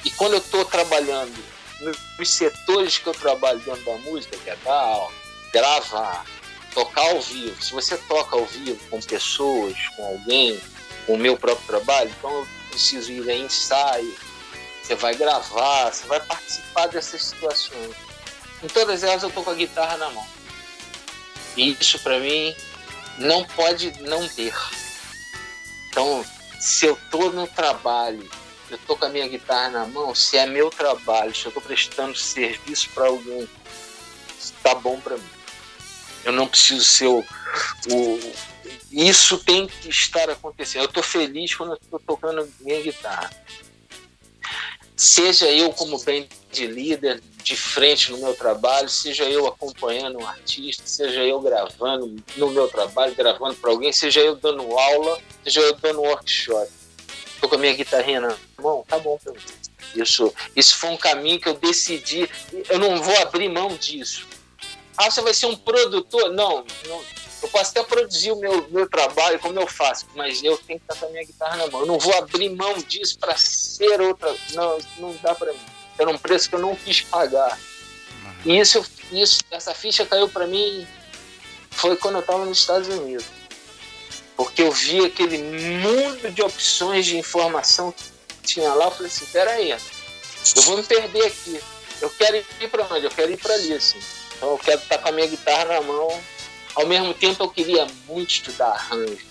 [0.04, 1.34] E quando eu estou trabalhando
[1.80, 5.08] nos setores que eu trabalho dentro da música, que é dar
[5.52, 6.24] gravar,
[6.74, 7.62] tocar ao vivo.
[7.62, 10.60] Se você toca ao vivo com pessoas, com alguém,
[11.06, 14.14] com o meu próprio trabalho, então eu preciso ir a ensaio,
[14.82, 17.94] você vai gravar, você vai participar dessas situações.
[18.62, 20.26] Em todas elas eu tô com a guitarra na mão.
[21.56, 22.54] E isso para mim
[23.18, 24.54] não pode não ter.
[25.88, 26.24] Então,
[26.60, 28.28] se eu tô no trabalho
[28.70, 31.60] eu tô com a minha guitarra na mão, se é meu trabalho, se eu tô
[31.60, 33.48] prestando serviço para alguém,
[34.62, 35.30] tá bom para mim.
[36.24, 38.32] Eu não preciso ser o, o,
[38.90, 40.82] Isso tem que estar acontecendo.
[40.82, 43.30] Eu tô feliz quando eu tô tocando minha guitarra.
[44.96, 45.96] Seja eu como
[46.50, 52.16] de líder de frente no meu trabalho, seja eu acompanhando um artista, seja eu gravando
[52.36, 56.77] no meu trabalho, gravando para alguém, seja eu dando aula, seja eu dando workshop
[57.40, 59.40] tô com a minha guitarrinha na mão, tá bom pra mim.
[59.94, 62.28] Isso, isso foi um caminho que eu decidi,
[62.68, 64.26] eu não vou abrir mão disso.
[64.96, 66.30] Ah, você vai ser um produtor?
[66.32, 67.02] Não, não
[67.40, 70.84] eu posso até produzir o meu, meu trabalho como eu faço, mas eu tenho que
[70.84, 71.82] estar com a minha guitarra na mão.
[71.82, 74.34] Eu não vou abrir mão disso para ser outra.
[74.54, 75.60] Não, não dá para mim.
[75.96, 77.58] Era um preço que eu não quis pagar.
[78.44, 80.86] E isso, isso essa ficha caiu para mim
[81.70, 83.37] foi quando eu estava nos Estados Unidos
[84.38, 88.84] porque eu vi aquele mundo de opções de informação que tinha lá.
[88.84, 91.60] Eu falei assim: peraí, eu vou me perder aqui.
[92.00, 93.04] Eu quero ir para onde?
[93.04, 93.98] Eu quero ir para ali, assim.
[94.36, 96.22] Então eu quero estar com a minha guitarra na mão.
[96.76, 99.26] Ao mesmo tempo, eu queria muito estudar arranjo,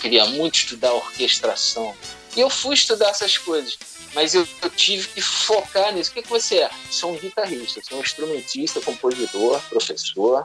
[0.00, 1.94] queria muito estudar orquestração.
[2.34, 3.78] E eu fui estudar essas coisas,
[4.14, 6.10] mas eu, eu tive que focar nisso.
[6.10, 6.70] O que, que você é?
[6.90, 10.44] Sou um guitarrista, sou um instrumentista, compositor, professor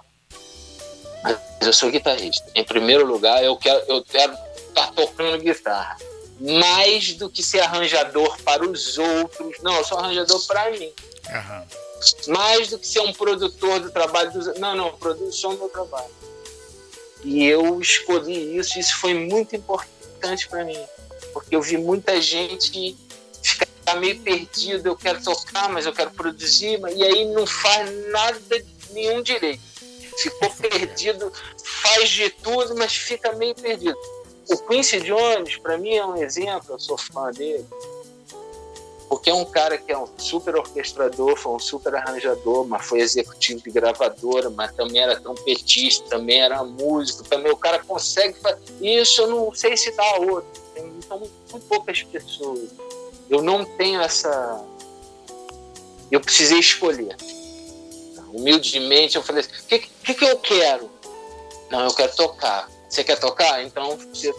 [1.24, 2.46] mas eu sou guitarrista.
[2.56, 5.98] Em primeiro lugar, eu quero eu quero estar tá tocando guitarra.
[6.40, 9.58] Mais do que ser arranjador para os outros.
[9.62, 10.92] Não, eu sou arranjador para mim.
[11.30, 12.34] Uhum.
[12.34, 16.20] Mais do que ser um produtor do trabalho dos Não, não, produção do meu trabalho.
[17.24, 20.80] E eu escolhi isso, isso foi muito importante para mim,
[21.34, 22.96] porque eu vi muita gente
[23.42, 28.66] ficar meio perdido, eu quero tocar, mas eu quero produzir, e aí não faz nada
[28.92, 29.62] nenhum direito.
[30.22, 31.32] Ficou perdido,
[31.64, 33.98] faz de tudo, mas fica meio perdido.
[34.50, 37.66] O Quincy Jones, para mim, é um exemplo, eu sou fã dele
[39.10, 43.00] porque é um cara que é um super orquestrador, foi um super arranjador, mas foi
[43.00, 48.62] executivo de gravadora, mas também era trompetista, também era músico, também o cara consegue fazer
[48.80, 50.62] isso, eu não sei se dá outro.
[50.76, 52.70] Então, muito poucas pessoas.
[53.28, 54.64] Eu não tenho essa.
[56.12, 57.18] Eu precisei escolher.
[58.34, 60.90] Humildemente, eu falei assim: o que, que, que eu quero?
[61.70, 62.70] Não, eu quero tocar.
[62.90, 63.64] Você quer tocar?
[63.64, 64.34] Então, você,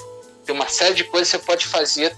[0.44, 2.16] tem uma série de coisas que você pode fazer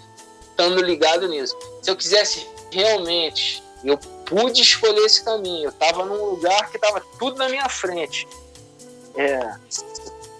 [0.50, 1.56] estando ligado nisso.
[1.82, 5.64] Se eu quisesse realmente, eu pude escolher esse caminho.
[5.64, 8.26] Eu estava num lugar que estava tudo na minha frente.
[9.16, 9.54] É,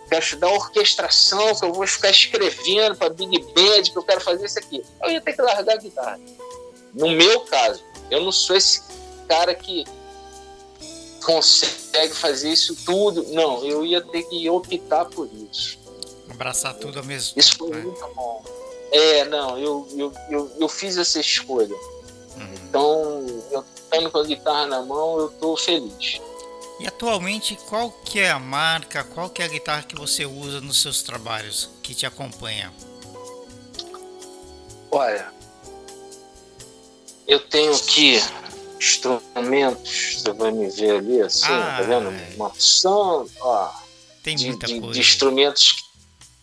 [0.09, 4.47] quero estudar orquestração, que eu vou ficar escrevendo para Big Band, que eu quero fazer
[4.47, 4.83] isso aqui.
[5.03, 6.21] Eu ia ter que largar a guitarra.
[6.95, 8.83] No meu caso, eu não sou esse
[9.29, 9.85] cara que
[11.23, 13.25] consegue fazer isso tudo.
[13.33, 15.79] Não, eu ia ter que optar por isso.
[16.31, 17.83] Abraçar tudo ao mesmo isso foi né?
[17.83, 18.45] muito bom.
[18.91, 21.75] É, não, eu, eu, eu, eu fiz essa escolha.
[22.37, 22.55] Uhum.
[22.69, 26.21] Então, eu estando com a guitarra na mão, eu estou feliz.
[26.81, 30.61] E atualmente, qual que é a marca, qual que é a guitarra que você usa
[30.61, 32.73] nos seus trabalhos, que te acompanha?
[34.91, 35.33] Olha,
[37.27, 38.21] eu tenho aqui
[38.83, 42.09] instrumentos, você vai me ver ali assim, ah, tá vendo?
[42.11, 42.35] É.
[42.35, 43.73] Uma opção, ó,
[44.23, 44.95] tem muita de, coisa.
[44.95, 45.85] de instrumentos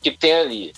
[0.02, 0.74] que tem ali.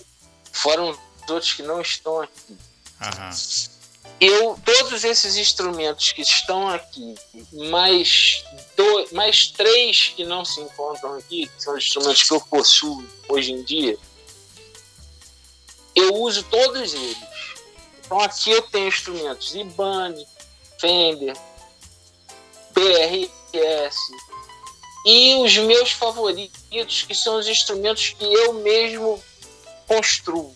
[0.50, 0.82] Fora
[1.28, 2.52] outros que não estão aqui.
[3.00, 3.72] Uhum.
[4.20, 7.14] Eu, todos esses instrumentos que estão aqui,
[7.52, 8.44] mais,
[8.76, 13.04] dois, mais três que não se encontram aqui, que são os instrumentos que eu possuo
[13.28, 13.98] hoje em dia,
[15.94, 17.16] eu uso todos eles.
[18.04, 20.26] Então aqui eu tenho instrumentos Ibanez,
[20.78, 21.36] Fender,
[22.72, 23.96] PRS
[25.04, 29.22] e os meus favoritos, que são os instrumentos que eu mesmo
[29.86, 30.54] construo.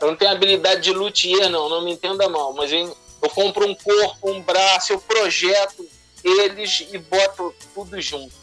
[0.00, 3.66] Eu não tenho habilidade de luthier, não, não me entenda mal, mas eu, eu compro
[3.66, 5.88] um corpo, um braço, eu projeto
[6.22, 8.34] eles e boto tudo junto.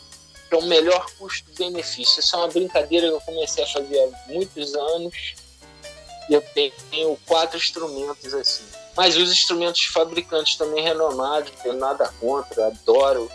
[0.50, 2.20] É o melhor custo-benefício.
[2.20, 5.36] Isso é uma brincadeira que eu comecei a fazer há muitos anos
[6.30, 8.64] e eu tenho quatro instrumentos assim.
[8.96, 13.30] Mas os instrumentos fabricantes também renomados, não tenho nada contra, adoro.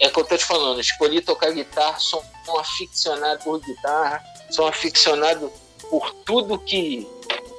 [0.00, 4.22] É o que eu tô te falando, escolhi tocar guitarra, sou um aficionado por guitarra,
[4.50, 5.50] sou um aficionado
[5.88, 7.08] por tudo que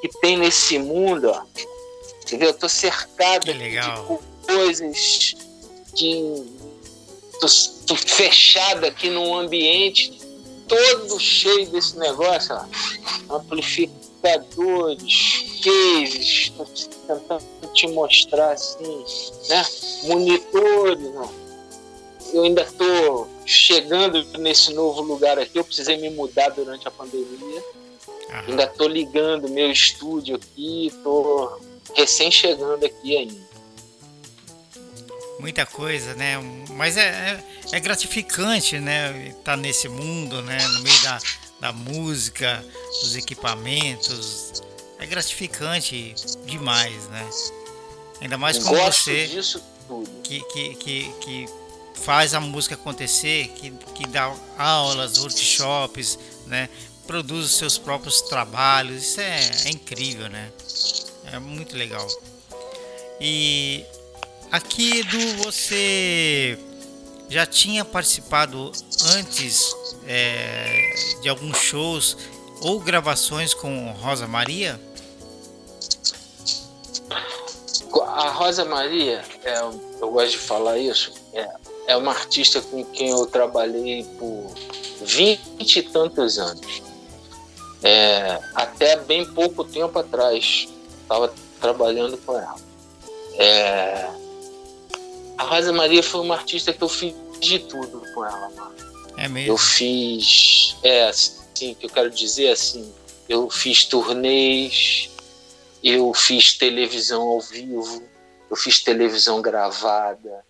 [0.01, 1.43] que tem nesse mundo, ó.
[2.21, 2.49] Entendeu?
[2.49, 3.69] Eu tô cercado de
[4.45, 5.35] coisas
[5.95, 6.45] que
[7.39, 7.47] tô,
[7.87, 10.15] tô fechado aqui num ambiente
[10.67, 12.65] todo cheio desse negócio, ó.
[13.37, 16.51] amplificadores, cases,
[17.07, 19.03] tentando te mostrar assim,
[19.49, 19.65] né?
[20.03, 21.03] Monitores,
[22.33, 27.63] eu ainda tô chegando nesse novo lugar aqui, eu precisei me mudar durante a pandemia.
[28.29, 28.43] Aham.
[28.47, 31.61] Ainda estou ligando meu estúdio aqui, estou
[31.95, 33.47] recém chegando aqui ainda.
[35.39, 36.35] Muita coisa, né?
[36.71, 37.43] Mas é, é,
[37.77, 39.27] é gratificante, né?
[39.29, 40.57] Estar tá nesse mundo, né?
[40.57, 41.19] No meio da,
[41.59, 42.65] da música,
[43.01, 44.63] dos equipamentos.
[44.99, 47.29] É gratificante demais, né?
[48.21, 49.29] Ainda mais com você.
[50.23, 51.45] Que, que, que, que
[51.93, 56.69] faz a música acontecer, que, que dá aulas, workshops, né?
[57.07, 59.01] produz os seus próprios trabalhos.
[59.03, 60.51] Isso é, é incrível, né?
[61.31, 62.05] É muito legal.
[63.19, 63.83] E
[64.51, 66.59] aqui do você
[67.29, 68.71] já tinha participado
[69.15, 72.17] antes é, de alguns shows
[72.61, 74.79] ou gravações com Rosa Maria?
[78.03, 81.49] A Rosa Maria, é, eu gosto de falar isso, é,
[81.87, 84.53] é uma artista com quem eu trabalhei por
[85.01, 86.81] vinte e tantos anos.
[87.83, 90.67] É, até bem pouco tempo atrás,
[91.01, 92.55] estava trabalhando com ela.
[93.35, 94.09] É,
[95.37, 98.75] a Rosa Maria foi uma artista que eu fiz de tudo com ela, mano.
[99.17, 99.51] É mesmo?
[99.51, 102.91] Eu fiz, é assim, que eu quero dizer assim,
[103.29, 105.09] eu fiz turnês,
[105.89, 108.03] eu fiz televisão ao vivo,
[108.49, 110.45] eu fiz televisão gravada,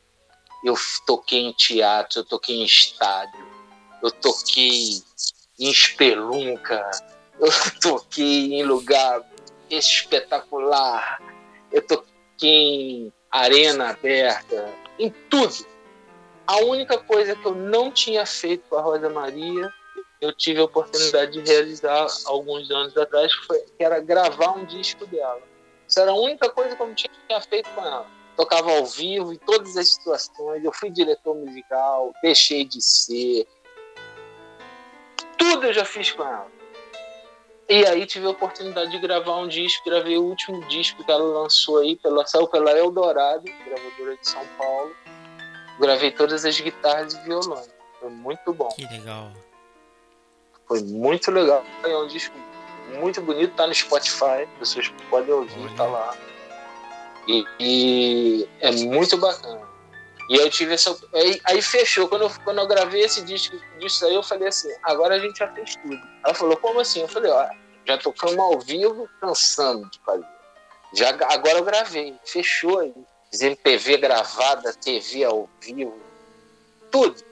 [0.64, 0.74] eu
[1.06, 3.48] toquei em teatro, eu toquei em estádio,
[4.02, 5.00] eu toquei
[5.60, 6.90] em espelunca,
[7.40, 9.22] eu toquei em lugar
[9.70, 11.22] espetacular,
[11.72, 15.68] eu toquei em arena aberta, em tudo.
[16.48, 19.72] A única coisa que eu não tinha feito com a Rosa Maria
[20.20, 24.66] eu tive a oportunidade de realizar alguns anos atrás, que, foi, que era gravar um
[24.66, 25.42] disco dela.
[25.88, 28.06] Isso era a única coisa que eu não tinha feito com ela.
[28.36, 30.64] Tocava ao vivo em todas as situações.
[30.64, 33.48] Eu fui diretor musical, deixei de ser.
[35.38, 36.48] Tudo eu já fiz com ela.
[37.70, 41.42] E aí tive a oportunidade de gravar um disco, gravei o último disco que ela
[41.42, 44.96] lançou aí, pela, saiu pela Eldorado, gravadora de São Paulo.
[45.80, 47.64] Gravei todas as guitarras e violão.
[48.00, 48.70] Foi muito bom.
[48.70, 49.32] Que legal.
[50.68, 51.64] Foi muito legal.
[51.84, 52.36] É um disco
[53.00, 56.16] muito bonito, tá no Spotify, pessoas podem ouvir, tá lá.
[57.28, 59.68] E, e, é muito bacana.
[60.30, 60.98] E eu tive essa.
[61.14, 62.08] Aí, aí, fechou.
[62.08, 65.40] Quando eu, quando eu gravei esse disco disso aí, eu falei assim: agora a gente
[65.40, 66.00] já fez tudo.
[66.24, 67.02] Ela falou: como assim?
[67.02, 67.48] Eu falei: ó,
[67.86, 70.26] já tocamos ao vivo, cansando de fazer.
[70.94, 72.94] Já, agora eu gravei, fechou aí.
[73.34, 75.98] MPV gravada, TV ao vivo,
[76.90, 77.27] tudo.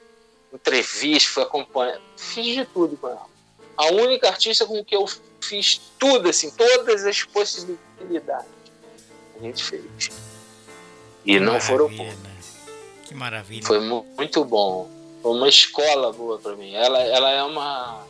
[0.55, 3.27] Entrevista, fui acompanhando, fiz de tudo com ela.
[3.75, 5.05] A única artista com que eu
[5.41, 8.47] fiz tudo, assim, todas as possibilidades.
[9.37, 9.83] A gente fez.
[11.25, 12.15] E que não foram poucos.
[12.19, 12.35] Né?
[13.03, 13.65] Que maravilha.
[13.65, 14.89] Foi muito bom.
[15.21, 16.73] Foi uma escola boa para mim.
[16.73, 18.05] Ela, ela é uma.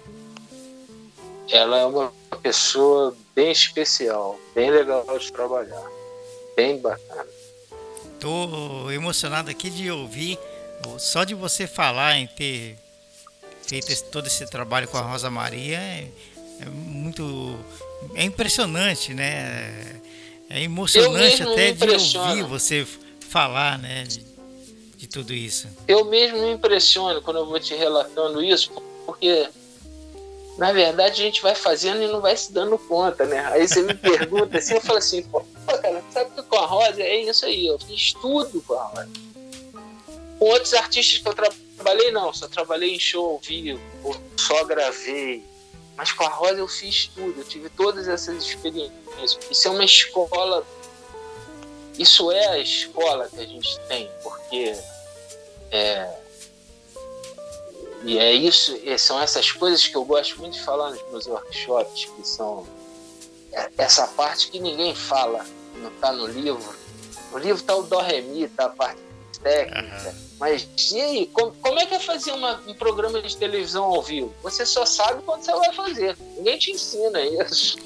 [1.50, 5.84] Ela é uma pessoa bem especial, bem legal de trabalhar.
[6.56, 7.28] Bem bacana.
[8.20, 10.40] Tô emocionado aqui de ouvir,
[10.98, 12.78] só de você falar em ter
[13.66, 16.08] feito esse, todo esse trabalho com a Rosa Maria, é,
[16.62, 17.58] é muito.
[18.14, 20.02] É impressionante, né?
[20.50, 22.88] É emocionante até de ouvir você
[23.30, 24.04] falar, né?
[24.04, 24.26] De,
[24.98, 25.68] de tudo isso.
[25.88, 28.72] Eu mesmo me impressiono quando eu vou te relatando isso,
[29.06, 29.48] porque
[30.58, 33.46] na verdade a gente vai fazendo e não vai se dando conta, né?
[33.48, 37.02] Aí você me pergunta assim, eu falo assim, pô, cara, sabe que com a Rosa
[37.02, 39.10] é isso aí, eu fiz tudo com a Rosa.
[40.40, 43.80] Com outros artistas que eu trabalhei, não, só trabalhei em show ao vivo,
[44.38, 45.44] só gravei.
[45.96, 49.40] Mas com a Rosa eu fiz tudo, eu tive todas essas experiências.
[49.50, 50.66] Isso é uma escola,
[51.98, 54.78] isso é a escola que a gente tem, porque
[55.72, 56.14] é,
[58.06, 62.06] e é isso, são essas coisas que eu gosto muito de falar nos meus workshops,
[62.06, 62.68] que são
[63.52, 65.44] é, essa parte que ninguém fala,
[65.78, 66.76] não está no livro.
[67.32, 69.02] No livro está o Dó Remi, está a parte
[69.42, 70.10] técnica.
[70.10, 70.25] Uhum.
[70.40, 74.02] Mas e aí, como, como, é que é fazer uma, um programa de televisão ao
[74.02, 74.34] vivo?
[74.44, 76.18] Você só sabe quando você vai fazer.
[76.36, 77.78] Ninguém te ensina isso.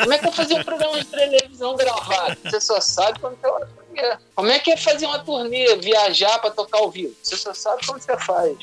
[0.00, 2.38] Como é que é fazer um programa de televisão gravado?
[2.44, 4.18] Você só sabe quando você vai fazer.
[4.34, 7.16] Como é que é fazer uma turnê, viajar para tocar ao vivo?
[7.20, 8.56] Você só sabe quando você faz.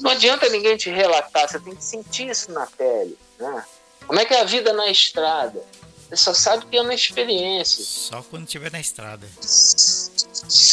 [0.00, 3.16] Não adianta ninguém te relatar, você tem que sentir isso na pele.
[3.38, 3.64] Né?
[4.06, 5.62] Como é que é a vida na estrada?
[6.08, 7.84] Você só sabe que é uma experiência.
[7.84, 9.26] Só quando estiver na estrada.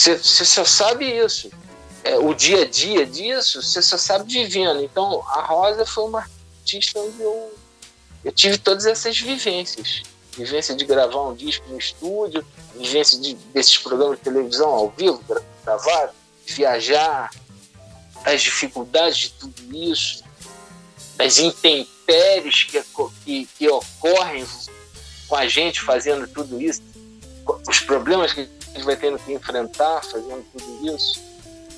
[0.01, 1.51] Você, só sabe isso.
[2.03, 4.83] É, o dia a dia disso, você só sabe vivendo.
[4.83, 6.27] Então, a Rosa foi uma
[6.59, 7.53] artista onde eu,
[8.25, 10.01] eu tive todas essas vivências.
[10.35, 12.43] Vivência de gravar um disco no estúdio,
[12.75, 15.23] vivência de, desses programas de televisão ao vivo,
[15.63, 16.15] gravar,
[16.47, 17.29] viajar,
[18.25, 20.23] as dificuldades de tudo isso,
[21.15, 22.83] das intempéries que,
[23.23, 24.47] que, que ocorrem
[25.27, 26.81] com a gente fazendo tudo isso,
[27.67, 31.21] os problemas que gente vai tendo que enfrentar fazendo tudo isso.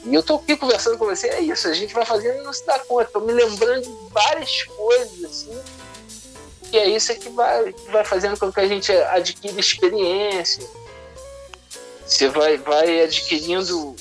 [0.06, 2.52] E eu estou aqui conversando com você, é isso, a gente vai fazendo e não
[2.52, 3.06] se dá conta.
[3.06, 5.62] Estou me lembrando de várias coisas, assim,
[6.70, 10.68] que é isso que vai, que vai fazendo com que a gente adquira experiência.
[12.06, 13.96] Você vai, vai adquirindo,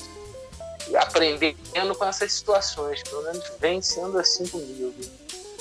[0.95, 3.01] aprendendo com essas situações.
[3.03, 4.93] Pelo menos vem sendo assim comigo.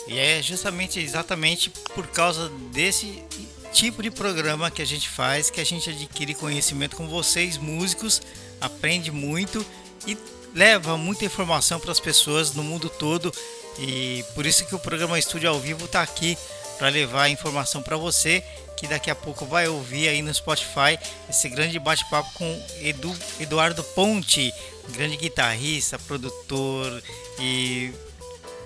[0.08, 3.24] E é justamente, exatamente por causa desse
[3.72, 8.20] tipo de programa que a gente faz, que a gente adquire conhecimento com vocês, músicos,
[8.60, 9.64] aprende muito
[10.06, 10.16] e
[10.54, 13.32] leva muita informação para as pessoas no mundo todo.
[13.78, 16.36] E por isso que o programa Estúdio ao Vivo está aqui
[16.78, 18.44] para levar informação para você
[18.76, 20.98] que daqui a pouco vai ouvir aí no Spotify
[21.30, 24.52] esse grande bate-papo com Edu, Eduardo Ponte,
[24.88, 27.02] grande guitarrista, produtor
[27.38, 27.92] e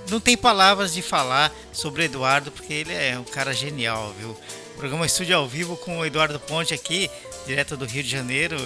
[0.08, 4.34] não tem palavras de falar sobre Eduardo porque ele é um cara genial, viu?
[4.76, 7.10] Programa Estúdio ao vivo com o Eduardo Ponte aqui,
[7.46, 8.56] direto do Rio de Janeiro.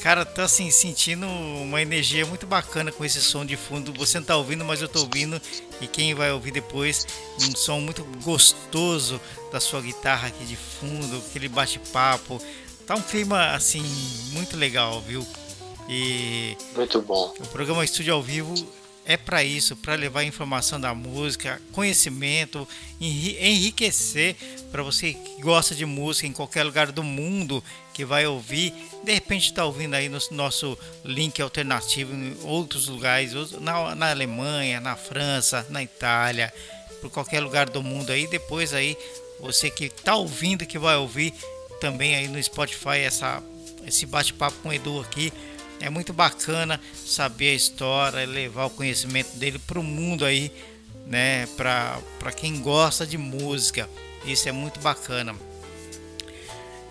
[0.00, 3.92] Cara, tô assim, sentindo uma energia muito bacana com esse som de fundo.
[3.94, 5.42] Você não tá ouvindo, mas eu tô ouvindo.
[5.80, 7.04] E quem vai ouvir depois,
[7.40, 12.40] um som muito gostoso da sua guitarra aqui de fundo, aquele bate-papo.
[12.86, 13.82] Tá um clima assim
[14.30, 15.26] muito legal, viu?
[15.88, 17.34] E muito bom.
[17.40, 18.54] O programa Estúdio ao vivo
[19.06, 22.66] é para isso, para levar informação da música, conhecimento,
[23.00, 24.34] enriquecer
[24.72, 27.62] para você que gosta de música em qualquer lugar do mundo
[27.94, 33.32] que vai ouvir, de repente está ouvindo aí no nosso link alternativo em outros lugares,
[33.60, 36.52] na, na Alemanha, na França, na Itália,
[37.00, 38.98] por qualquer lugar do mundo aí, depois aí
[39.38, 41.32] você que está ouvindo, que vai ouvir
[41.80, 43.42] também aí no Spotify essa,
[43.86, 45.32] esse bate-papo com o Edu aqui,
[45.80, 50.50] é muito bacana saber a história, levar o conhecimento dele para o mundo aí,
[51.06, 51.46] né?
[51.56, 53.88] Para quem gosta de música.
[54.24, 55.34] Isso é muito bacana.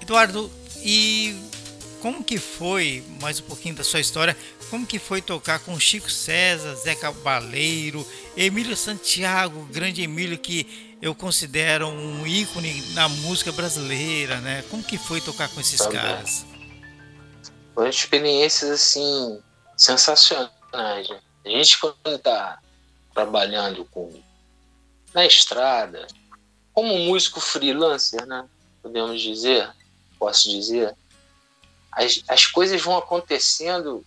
[0.01, 1.35] Eduardo, e
[2.01, 4.37] como que foi, mais um pouquinho da sua história,
[4.69, 8.05] como que foi tocar com Chico César, Zé Cabaleiro,
[8.37, 14.63] Emílio Santiago, grande Emílio que eu considero um ícone na música brasileira, né?
[14.69, 15.99] Como que foi tocar com esses Também.
[15.99, 16.45] caras?
[17.75, 19.43] Foram experiências assim
[19.77, 21.09] sensacionais.
[21.09, 21.19] Né?
[21.45, 22.57] A gente quando está
[23.13, 24.11] trabalhando com
[25.13, 26.07] na estrada,
[26.73, 28.45] como músico freelancer, né?
[28.81, 29.69] Podemos dizer,
[30.19, 30.95] posso dizer,
[31.91, 34.05] as, as coisas vão acontecendo.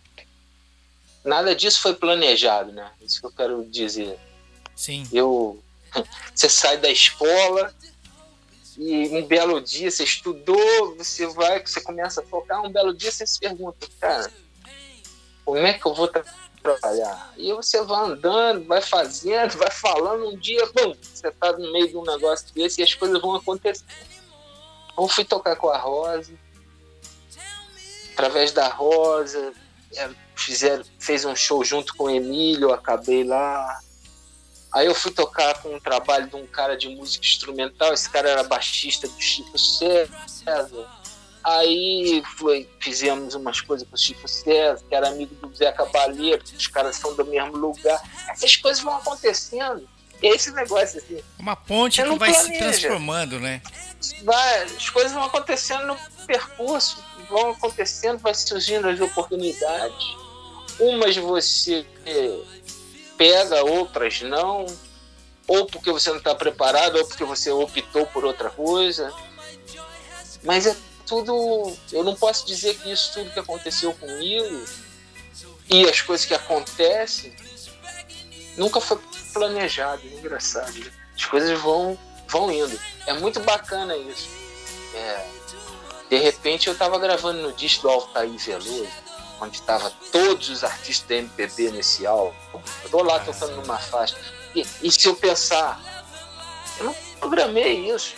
[1.24, 2.90] Nada disso foi planejado, né?
[3.00, 4.18] Isso que eu quero dizer.
[4.76, 5.08] Sim.
[5.10, 5.62] Eu,
[6.34, 7.74] você sai da escola,
[8.78, 13.10] e um belo dia você estudou, você vai, você começa a tocar, um belo dia
[13.10, 14.30] você se pergunta, cara,
[15.44, 16.08] como é que eu vou
[16.62, 17.34] trabalhar?
[17.36, 21.88] E você vai andando, vai fazendo, vai falando, um dia, bom, você está no meio
[21.88, 23.84] de um negócio desse e as coisas vão acontecer.
[24.92, 26.32] Então fui tocar com a Rosa,
[28.12, 29.52] através da Rosa,
[29.96, 33.80] é, fizeram, fez um show junto com o Emílio, acabei lá,
[34.72, 38.28] Aí eu fui tocar com um trabalho de um cara de música instrumental, esse cara
[38.28, 40.98] era baixista do Chico César.
[41.42, 46.42] Aí foi, fizemos umas coisas com o Chico César, que era amigo do Zé Cabaleiro,
[46.44, 48.00] os caras são do mesmo lugar.
[48.28, 49.88] Essas coisas vão acontecendo.
[50.22, 51.22] E é esse negócio assim.
[51.38, 52.42] Uma ponte que vai planeja.
[52.42, 53.62] se transformando, né?
[54.22, 55.96] Vai, as coisas vão acontecendo no
[56.26, 60.16] percurso, vão acontecendo, vai surgindo as oportunidades.
[60.80, 61.86] Umas você
[63.18, 64.64] pega, outras não,
[65.46, 69.12] ou porque você não está preparado, ou porque você optou por outra coisa.
[70.44, 71.76] Mas é tudo.
[71.92, 74.64] Eu não posso dizer que isso tudo que aconteceu comigo
[75.68, 77.34] e as coisas que acontecem
[78.56, 78.98] nunca foi
[79.32, 80.02] planejado.
[80.04, 80.92] É engraçado.
[81.16, 81.98] As coisas vão,
[82.28, 82.78] vão indo.
[83.06, 84.28] É muito bacana isso.
[84.94, 85.26] É,
[86.08, 89.07] de repente eu estava gravando no disco do Altair Veloso
[89.40, 92.34] onde estava todos os artistas da MPB nesse álbum.
[92.84, 94.16] Eu tô lá tocando numa faixa.
[94.54, 96.04] E, e, se eu pensar,
[96.78, 98.14] eu não programei isso.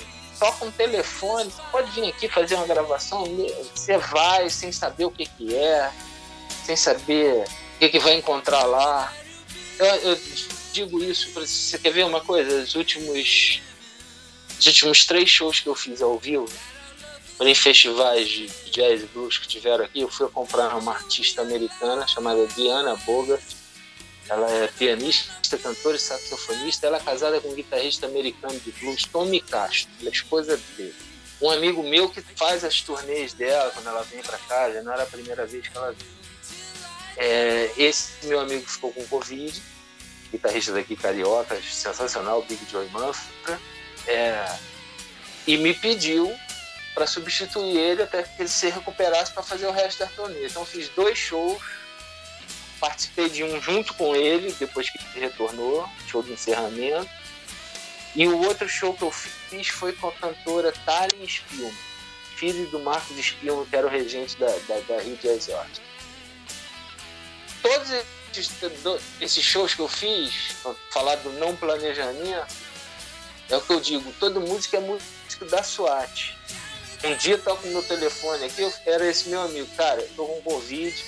[0.58, 3.26] Com um telefone, você pode vir aqui fazer uma gravação,
[3.74, 5.92] você vai sem saber o que, que é,
[6.64, 7.44] sem saber
[7.74, 9.12] o que, que vai encontrar lá.
[9.78, 10.20] Eu, eu
[10.72, 12.62] digo isso, você quer ver uma coisa?
[12.62, 13.60] Os últimos,
[14.58, 16.48] os últimos três shows que eu fiz ao vivo,
[17.48, 22.06] em festivais de jazz e blues que tiveram aqui, eu fui comprar uma artista americana
[22.06, 23.42] chamada Diana Bogart.
[24.28, 26.86] Ela é pianista, cantora e saxofonista.
[26.86, 30.94] Ela é casada com um guitarrista americano de blues, Tommy Castro, ela é esposa dele.
[31.40, 34.92] Um amigo meu que faz as turnês dela quando ela vem para cá, já não
[34.92, 36.08] era a primeira vez que ela vem.
[37.16, 39.62] É, esse meu amigo ficou com Covid,
[40.30, 43.58] guitarrista daqui carioca, sensacional, Big Joy Manfra,
[44.06, 44.58] é,
[45.46, 46.30] e me pediu
[46.94, 50.46] para substituir ele até que ele se recuperasse para fazer o resto da turnê.
[50.46, 51.60] Então fiz dois shows,
[52.80, 57.10] participei de um junto com ele depois que ele retornou, show de encerramento.
[58.14, 61.72] E o outro show que eu fiz foi com a cantora Thalin Spielman,
[62.34, 65.90] filho do Marcos Spielman, que era o regente da, da, da Rio Jazz Orchestra.
[67.62, 67.90] Todos
[68.32, 68.52] esses,
[69.20, 70.56] esses shows que eu fiz,
[70.90, 72.46] falar do não planejamento,
[73.48, 76.36] é o que eu digo, toda música é música da SWAT.
[77.02, 80.42] Um dia toco no meu telefone aqui, era esse meu amigo, cara, eu tô com
[80.42, 81.04] Covid,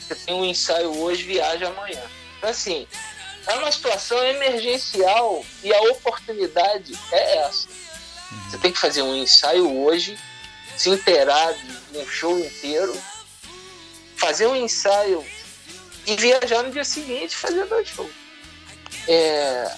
[0.00, 2.02] você tem um ensaio hoje, viaja amanhã.
[2.38, 2.86] Então, assim,
[3.46, 7.68] é uma situação emergencial e a oportunidade é essa.
[7.68, 8.50] Uhum.
[8.50, 10.18] Você tem que fazer um ensaio hoje,
[10.76, 12.98] se inteirar de um show inteiro,
[14.16, 15.24] fazer um ensaio
[16.06, 18.10] e viajar no dia seguinte fazer dois shows.
[19.06, 19.76] É,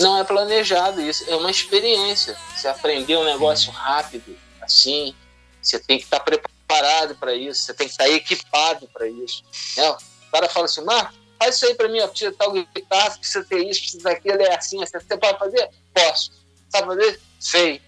[0.00, 2.36] não é planejado isso, é uma experiência.
[2.54, 5.14] Você aprender um negócio rápido, assim,
[5.62, 9.44] você tem que estar preparado para isso, você tem que estar equipado para isso.
[9.76, 9.90] Né?
[9.90, 13.64] O cara fala assim, Marco, faz isso aí para mim, precisa tal guitarra, precisa ter
[13.66, 15.70] isso, precisa daquilo, é assim, assim, você pode fazer?
[15.92, 16.32] Posso.
[16.68, 17.20] Sabe fazer?
[17.38, 17.82] Sei.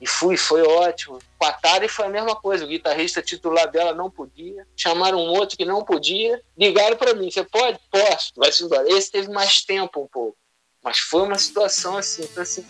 [0.00, 1.18] E fui, foi ótimo.
[1.38, 2.64] Com a Tari foi a mesma coisa.
[2.64, 4.66] O guitarrista titular dela não podia.
[4.74, 6.40] Chamaram um outro que não podia.
[6.56, 7.78] Ligaram para mim: Você pode?
[7.90, 8.32] Posso.
[8.34, 8.90] Vai-se embora.
[8.90, 10.39] Esse teve mais tempo um pouco.
[10.82, 12.64] Mas foi uma situação assim, então, assim,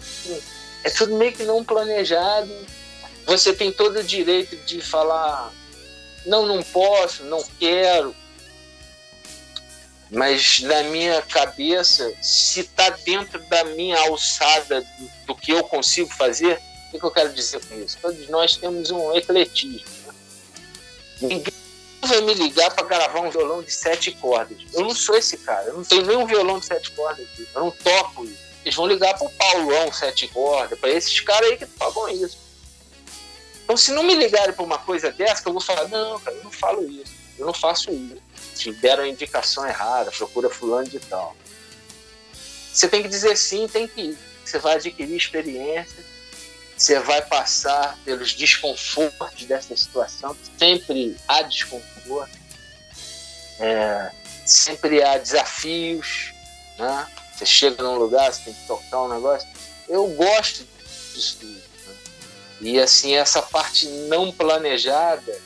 [0.83, 2.51] é tudo meio que não planejado.
[3.27, 5.53] Você tem todo o direito de falar,
[6.27, 8.15] não, não posso, não quero.
[10.11, 16.13] Mas na minha cabeça, se está dentro da minha alçada do, do, que eu consigo
[16.13, 16.61] fazer,
[16.93, 17.97] o que eu quero dizer com isso?
[18.03, 19.87] Todos nós temos um ecletismo.
[20.07, 20.15] Né?
[21.21, 21.55] Ninguém
[22.07, 24.57] vai me ligar para gravar um violão de sete cordas.
[24.73, 25.69] Eu não sou esse cara.
[25.69, 27.27] Eu não tenho nenhum violão de sete cordas.
[27.27, 27.47] Aqui.
[27.55, 28.39] Eu não toco isso.
[28.65, 32.39] Eles vão ligar para o Paulão sete cordas, para esses caras aí que tocam isso.
[33.65, 36.45] Então, se não me ligarem para uma coisa dessa, eu vou falar: não, cara, eu
[36.45, 37.13] não falo isso.
[37.39, 38.23] Eu não faço isso.
[38.55, 41.35] Se deram a indicação errada, procura fulano de tal.
[42.73, 44.19] Você tem que dizer sim, tem que ir.
[44.45, 46.05] Você vai adquirir experiência
[46.81, 50.35] você vai passar pelos desconfortos dessa situação.
[50.59, 52.39] Sempre há desconforto,
[53.59, 54.11] é,
[54.47, 56.33] sempre há desafios.
[56.79, 57.07] Né?
[57.35, 59.47] Você chega num lugar, você tem que tocar um negócio.
[59.87, 60.67] Eu gosto
[61.15, 61.53] disso tudo.
[61.53, 61.95] Né?
[62.63, 65.39] E assim, essa parte não planejada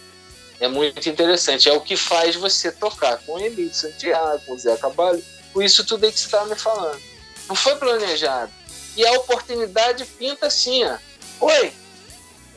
[0.61, 1.69] é muito interessante.
[1.69, 5.23] É o que faz você tocar com o Emílio Santiago, com o Zé Cabalho,
[5.53, 7.03] com isso tudo aí que você estava me falando.
[7.49, 8.53] Não foi planejado.
[8.97, 10.97] E a oportunidade pinta assim, ó
[11.45, 11.73] Oi,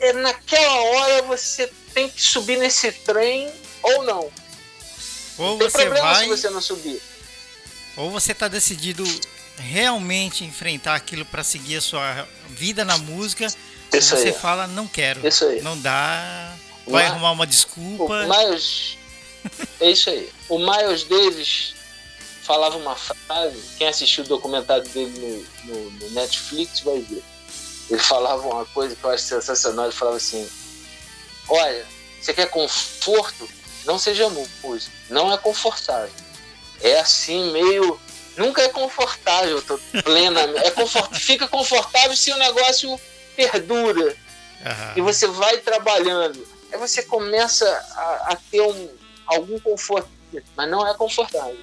[0.00, 3.50] é, naquela hora você tem que subir nesse trem
[3.82, 4.30] ou não.
[5.38, 7.00] Ou não tem você problema vai, se você não subir.
[7.96, 9.04] Ou você está decidido
[9.56, 13.46] realmente enfrentar aquilo para seguir a sua vida na música.
[13.92, 14.32] Isso você aí.
[14.34, 15.26] fala, não quero.
[15.26, 15.60] Isso aí.
[15.62, 16.54] Não dá.
[16.86, 18.04] Vai Mas- arrumar uma desculpa.
[18.24, 18.96] O Miles.
[19.80, 20.30] é isso aí.
[20.48, 21.74] O Miles Davis
[22.42, 27.22] falava uma frase, quem assistiu o documentário dele no, no- no Netflix vai ver.
[27.90, 30.48] Ele falava uma coisa que eu acho sensacional, ele falava assim,
[31.48, 31.86] olha,
[32.20, 33.48] você quer conforto?
[33.84, 34.92] Não seja músico.
[35.08, 36.12] Não é confortável.
[36.80, 37.98] É assim, meio.
[38.36, 40.66] Nunca é confortável, tô plenamente.
[40.66, 41.12] É confort...
[41.14, 43.00] Fica confortável se o negócio
[43.34, 44.16] perdura
[44.64, 44.92] Aham.
[44.96, 46.46] e você vai trabalhando.
[46.70, 47.66] Aí você começa
[47.96, 48.90] a, a ter um,
[49.26, 50.08] algum conforto,
[50.54, 51.58] mas não é confortável.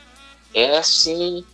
[0.53, 1.45] É assim,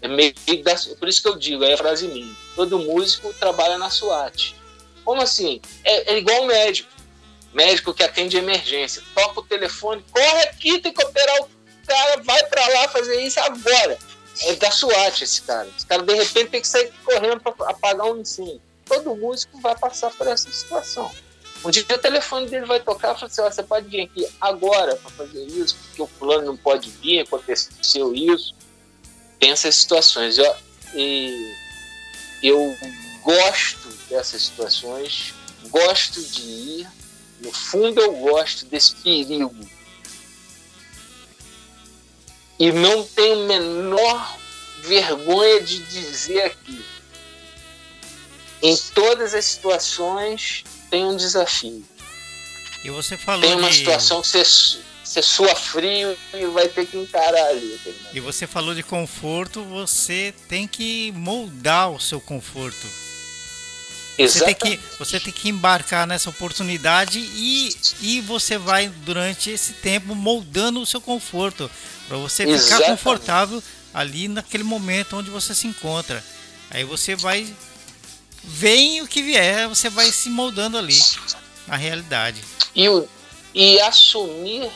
[0.00, 2.34] é meio da, por isso que eu digo, é a frase minha.
[2.54, 4.54] Todo músico trabalha na SWAT.
[5.04, 5.60] Como assim?
[5.84, 6.90] É, é igual médico.
[7.52, 9.02] Médico que atende emergência.
[9.14, 11.48] Toca o telefone, corre aqui, tem que operar o
[11.86, 13.98] cara, vai pra lá fazer isso agora.
[14.42, 15.68] É da SWAT esse cara.
[15.76, 18.62] Esse cara de repente tem que sair correndo para apagar um incêndio.
[18.84, 21.10] Todo músico vai passar por essa situação.
[21.64, 24.94] Um dia o telefone dele vai tocar e fala assim: você pode vir aqui agora
[24.94, 28.54] para fazer isso, porque o plano não pode vir, aconteceu isso.
[29.38, 30.38] Tem essas situações.
[30.38, 30.56] Eu,
[30.94, 31.54] e
[32.42, 32.76] eu
[33.22, 35.34] gosto dessas situações,
[35.70, 36.88] gosto de ir.
[37.40, 39.54] No fundo, eu gosto desse perigo.
[42.58, 44.36] E não tenho menor
[44.82, 46.84] vergonha de dizer aqui.
[48.60, 51.84] Em todas as situações tem um desafio.
[52.84, 53.76] E você falou Tem uma de...
[53.76, 57.80] situação que você, você sua frio e vai ter que encarar ali.
[58.12, 62.86] E você falou de conforto, você tem que moldar o seu conforto.
[64.18, 69.74] Você tem, que, você tem que embarcar nessa oportunidade e, e você vai, durante esse
[69.74, 71.70] tempo, moldando o seu conforto.
[72.08, 72.90] Para você ficar Exatamente.
[72.90, 73.62] confortável
[73.94, 76.22] ali naquele momento onde você se encontra.
[76.70, 77.46] Aí você vai.
[78.42, 80.98] Vem o que vier, você vai se moldando ali
[81.66, 82.42] na realidade.
[82.74, 83.08] E, o-
[83.54, 84.68] e assumir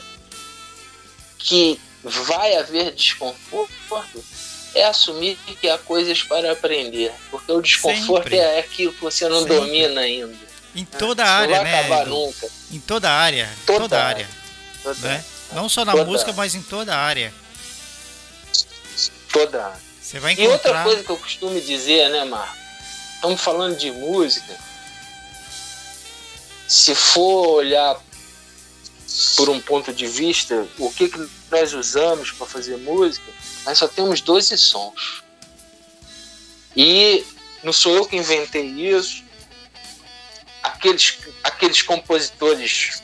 [1.43, 4.25] que vai haver desconforto
[4.75, 7.13] é assumir que há coisas para aprender.
[7.31, 8.39] Porque o desconforto Sempre.
[8.39, 9.57] é aquilo que você não Sempre.
[9.57, 10.53] domina ainda.
[10.75, 11.79] Em toda a não área, vai né?
[11.81, 12.11] acabar Edu?
[12.11, 12.49] nunca.
[12.71, 13.51] Em toda a área.
[13.67, 14.25] Toda Toda, a área.
[14.27, 14.37] área.
[14.83, 15.25] Toda, Né?
[15.53, 16.37] Não só na Toda música, área.
[16.39, 17.33] mas em toda a área.
[19.33, 19.73] toda.
[20.01, 20.85] Você vai E outra encontrar.
[20.85, 22.57] coisa que eu costumo dizer, né, Marco?
[23.15, 24.57] Estamos falando de música.
[26.69, 27.99] Se for olhar
[29.37, 33.31] por um ponto de vista, o que, que nós usamos para fazer música,
[33.65, 35.23] nós só temos 12 sons.
[36.77, 37.25] E
[37.63, 39.23] não sou eu que inventei isso.
[40.63, 43.03] Aqueles, aqueles compositores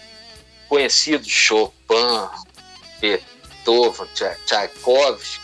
[0.68, 2.28] conhecidos, Chopin,
[3.00, 5.40] Beethoven, Tchai- Tchaikovsky,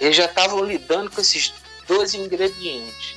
[0.00, 1.52] eles já estavam lidando com esses
[1.86, 3.14] 12 ingredientes.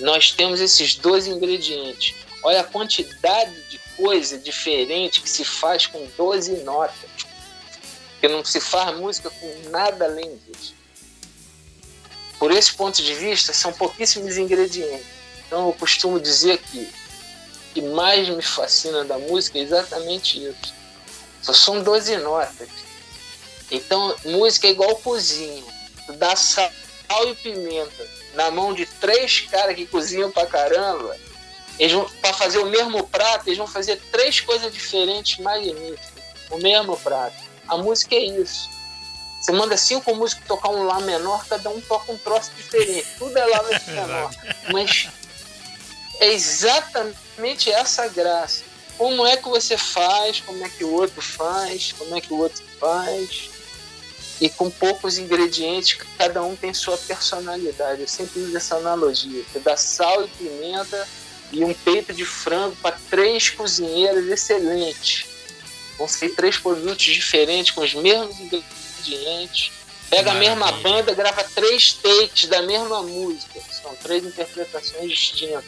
[0.00, 2.14] Nós temos esses 12 ingredientes.
[2.42, 7.10] Olha a quantidade de coisa diferente que se faz com 12 notas.
[8.12, 10.74] Porque não se faz música com nada além disso.
[12.38, 15.06] Por esse ponto de vista, são pouquíssimos ingredientes.
[15.46, 16.88] Então eu costumo dizer que
[17.74, 20.72] que mais me fascina da música é exatamente isso.
[21.42, 22.68] Só são 12 notas.
[23.68, 25.64] Então, música é igual cozinha.
[26.06, 26.70] Tu dá sal
[27.26, 31.16] e pimenta na mão de três caras que cozinham pra caramba,
[31.78, 36.12] eles pra fazer o mesmo prato, eles vão fazer três coisas diferentes magníficas.
[36.50, 37.36] O mesmo prato.
[37.66, 38.70] A música é isso.
[39.40, 43.06] Você manda cinco músicos tocar um Lá menor, cada um toca um troço diferente.
[43.18, 44.30] Tudo é Lá menor.
[44.72, 45.08] Mas
[46.20, 48.62] é exatamente essa graça.
[48.96, 52.38] Como é que você faz, como é que o outro faz, como é que o
[52.38, 53.50] outro faz.
[54.40, 58.02] E com poucos ingredientes, cada um tem sua personalidade.
[58.02, 59.42] Eu sempre uso essa analogia.
[59.42, 61.08] Você dá sal e pimenta
[61.54, 65.26] e um peito de frango para três cozinheiras excelentes.
[65.96, 69.70] Vão ser três produtos diferentes, com os mesmos ingredientes.
[70.10, 70.52] Pega Maravilha.
[70.52, 73.60] a mesma banda, grava três takes da mesma música.
[73.70, 75.64] São três interpretações distintas.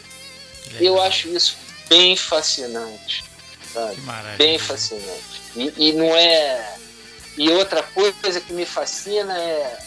[0.81, 1.57] Eu acho isso
[1.89, 3.25] bem fascinante.
[3.73, 3.97] Sabe?
[4.37, 5.41] Bem fascinante.
[5.55, 6.79] E, e não é.
[7.37, 9.79] E outra coisa que me fascina é.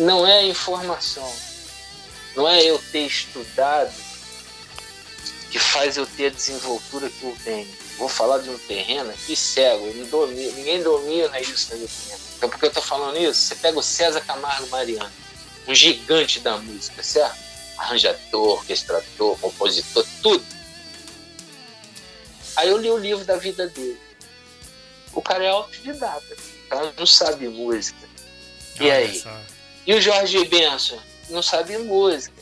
[0.00, 1.32] Não é a informação.
[2.34, 4.07] Não é eu ter estudado
[5.50, 7.68] que faz eu ter a desenvoltura que eu tenho.
[7.96, 12.18] Vou falar de um terreno aqui cego, domino, ninguém domina isso na minha opinião.
[12.36, 13.42] Então, por que eu estou falando isso?
[13.42, 15.12] Você pega o César Camargo Mariano,
[15.66, 17.36] um gigante da música, certo?
[17.76, 20.44] Arranjador, orquestrador, compositor, tudo.
[22.56, 23.98] Aí eu li o livro da vida dele.
[25.12, 26.36] O cara é autodidata,
[26.66, 28.08] o cara não sabe música.
[28.80, 29.24] E aí?
[29.86, 31.00] E o Jorge Benson?
[31.30, 32.36] Não sabe música.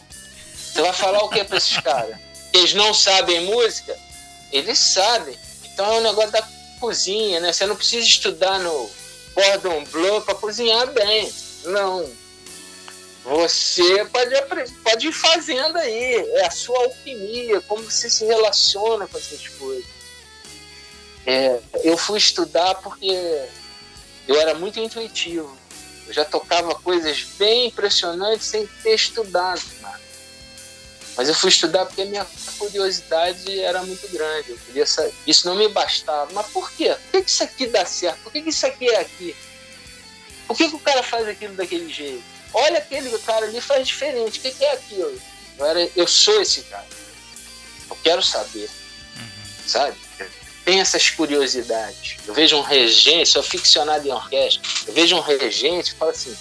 [0.54, 2.25] Você vai falar o que para esses caras?
[2.56, 3.96] Eles não sabem música,
[4.52, 5.36] eles sabem.
[5.64, 6.48] Então é um negócio da
[6.80, 7.52] cozinha, né?
[7.52, 8.90] Você não precisa estudar no
[9.34, 11.32] Cordon Bleu para cozinhar bem.
[11.64, 12.10] Não.
[13.24, 14.34] Você pode,
[14.82, 16.14] pode ir fazendo aí.
[16.14, 19.96] É a sua alquimia, como você se relaciona com essas coisas.
[21.26, 23.46] É, eu fui estudar porque
[24.28, 25.56] eu era muito intuitivo.
[26.06, 29.60] Eu já tocava coisas bem impressionantes sem ter estudado.
[31.16, 32.26] Mas eu fui estudar porque a minha
[32.58, 34.50] curiosidade era muito grande.
[34.50, 35.14] Eu queria saber.
[35.26, 36.30] Isso não me bastava.
[36.32, 36.94] Mas por quê?
[37.10, 38.18] Por que isso aqui dá certo?
[38.18, 39.34] Por que isso aqui é aqui?
[40.46, 42.22] Por que, que o cara faz aquilo daquele jeito?
[42.52, 44.38] Olha aquele cara ali faz diferente.
[44.38, 45.20] O que, que é aquilo?
[45.58, 46.86] Eu, era, eu sou esse cara.
[47.88, 48.68] Eu quero saber.
[49.16, 49.66] Uhum.
[49.66, 49.96] Sabe?
[50.64, 52.16] Tem essas curiosidades.
[52.26, 54.62] Eu vejo um regente, sou ficcionado em orquestra.
[54.86, 56.36] Eu vejo um regente e falo assim: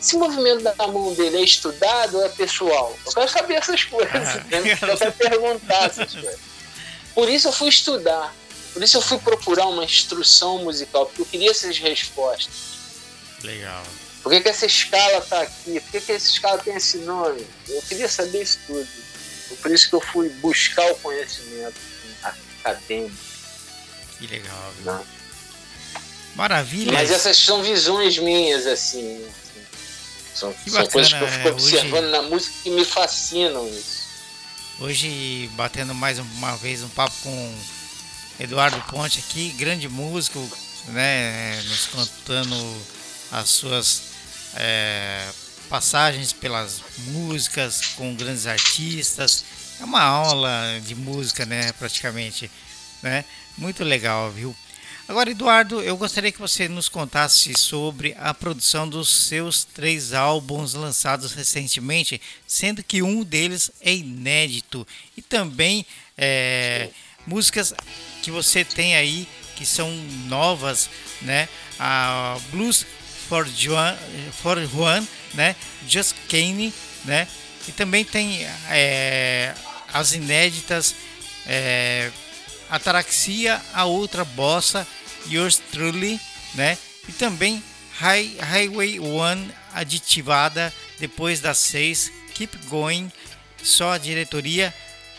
[0.00, 2.96] esse movimento da mão dele é estudado ou é pessoal?
[3.04, 4.44] Eu quero saber essas coisas, ah,
[4.86, 6.40] eu quero perguntar essas coisas.
[7.14, 8.34] Por isso eu fui estudar,
[8.72, 12.78] por isso eu fui procurar uma instrução musical, porque eu queria essas respostas.
[13.42, 13.82] Legal.
[14.22, 15.80] Por que, que essa escala está aqui?
[15.80, 17.46] Por que, que essa escala tem esse nome?
[17.68, 18.88] Eu queria saber isso tudo.
[19.62, 21.74] Por isso que eu fui buscar o conhecimento
[22.22, 23.16] acadêmico.
[24.18, 24.72] Que legal.
[24.84, 25.04] Não.
[26.34, 26.92] Maravilha.
[26.92, 29.26] Mas essas são visões minhas, assim.
[30.38, 34.08] São, são coisas que eu fico observando hoje, na música que me fascinam isso.
[34.78, 37.58] Hoje, batendo mais uma vez um papo com
[38.38, 40.38] Eduardo Ponte aqui, grande músico,
[40.86, 42.54] né, nos contando
[43.32, 44.02] as suas
[44.54, 45.26] é,
[45.68, 49.44] passagens pelas músicas com grandes artistas.
[49.80, 52.48] É uma aula de música, né, praticamente,
[53.02, 53.24] né?
[53.56, 54.54] Muito legal, viu?
[55.08, 60.74] Agora, Eduardo, eu gostaria que você nos contasse sobre a produção dos seus três álbuns
[60.74, 64.86] lançados recentemente, sendo que um deles é inédito
[65.16, 65.86] e também
[66.16, 66.90] é,
[67.26, 67.72] músicas
[68.22, 69.90] que você tem aí que são
[70.26, 70.90] novas,
[71.22, 71.48] né?
[71.80, 72.84] A Blues
[73.30, 73.96] for Juan,
[74.42, 75.02] for Juan
[75.32, 75.56] né?
[75.88, 76.70] Just Kane,
[77.06, 77.26] né?
[77.66, 79.54] E também tem é,
[79.90, 80.94] as inéditas
[81.46, 82.10] é,
[82.68, 84.86] Ataraxia, a outra bossa
[85.26, 86.20] Yours Truly,
[86.54, 86.78] né?
[87.08, 87.62] E também
[87.98, 93.10] High, Highway One aditivada depois das seis, Keep Going,
[93.62, 94.72] só a diretoria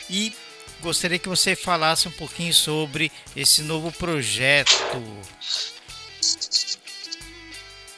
[0.09, 0.33] e
[0.81, 4.71] gostaria que você falasse um pouquinho sobre esse novo projeto.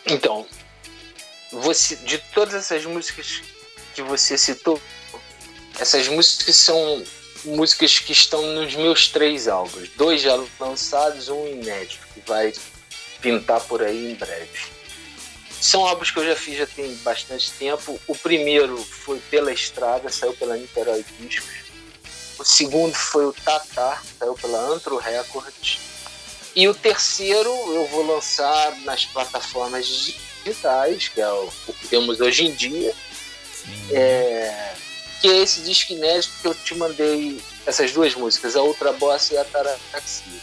[0.05, 0.47] Então,
[1.51, 3.41] você, de todas essas músicas
[3.93, 4.81] que você citou,
[5.79, 7.03] essas músicas são
[7.43, 9.89] músicas que estão nos meus três álbuns.
[9.95, 12.53] Dois já lançados, um inédito, que vai
[13.21, 14.59] pintar por aí em breve.
[15.61, 17.99] São álbuns que eu já fiz já tem bastante tempo.
[18.07, 21.71] O primeiro foi Pela Estrada, saiu pela Niterói Discos.
[22.39, 25.79] O segundo foi o Tatar, saiu pela Antro Records.
[26.55, 29.85] E o terceiro eu vou lançar nas plataformas
[30.43, 32.93] digitais, que é o, que temos hoje em dia.
[33.91, 34.73] É,
[35.21, 39.29] que é esse disco inédito que eu te mandei essas duas músicas, a Ultra Boss
[39.31, 40.41] e a Taraxia.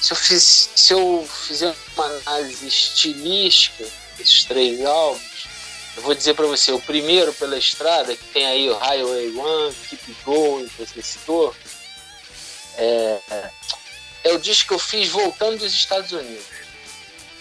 [0.00, 5.46] Se eu, se eu fizer uma análise estilística desses três álbuns,
[5.96, 9.74] eu vou dizer para você, o primeiro pela estrada, que tem aí o Highway One,
[9.88, 11.54] Keep Going, que você citou,
[12.76, 13.18] é,
[14.24, 16.57] é o disco que eu fiz voltando dos Estados Unidos.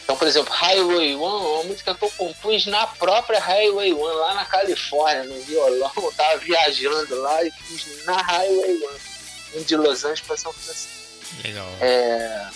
[0.07, 4.15] Então, por exemplo, Highway One é uma música que eu compus na própria Highway One,
[4.15, 5.91] lá na Califórnia, no violão.
[5.97, 10.89] Eu tava viajando lá e fiz na Highway One, de Los Angeles para São Francisco.
[11.43, 11.67] Legal.
[11.81, 12.47] É...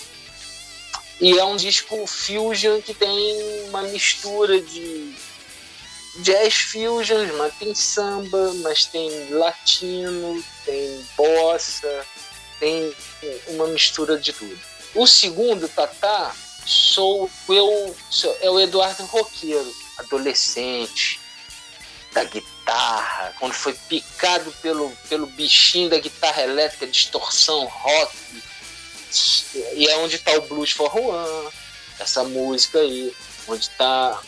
[1.20, 5.14] E é um disco fusion que tem uma mistura de
[6.20, 12.06] jazz fusion, mas tem samba, mas tem latino, tem bossa,
[12.58, 12.96] tem
[13.48, 14.58] uma mistura de tudo.
[14.94, 16.34] O segundo, Tatá,
[16.64, 21.20] sou eu, sou, é o Eduardo Roqueiro, adolescente,
[22.12, 28.42] da guitarra, quando foi picado pelo, pelo bichinho da guitarra elétrica, distorção, rock,
[29.74, 31.50] e é onde está o Blues for Juan,
[31.98, 33.14] essa música aí,
[33.48, 34.20] onde está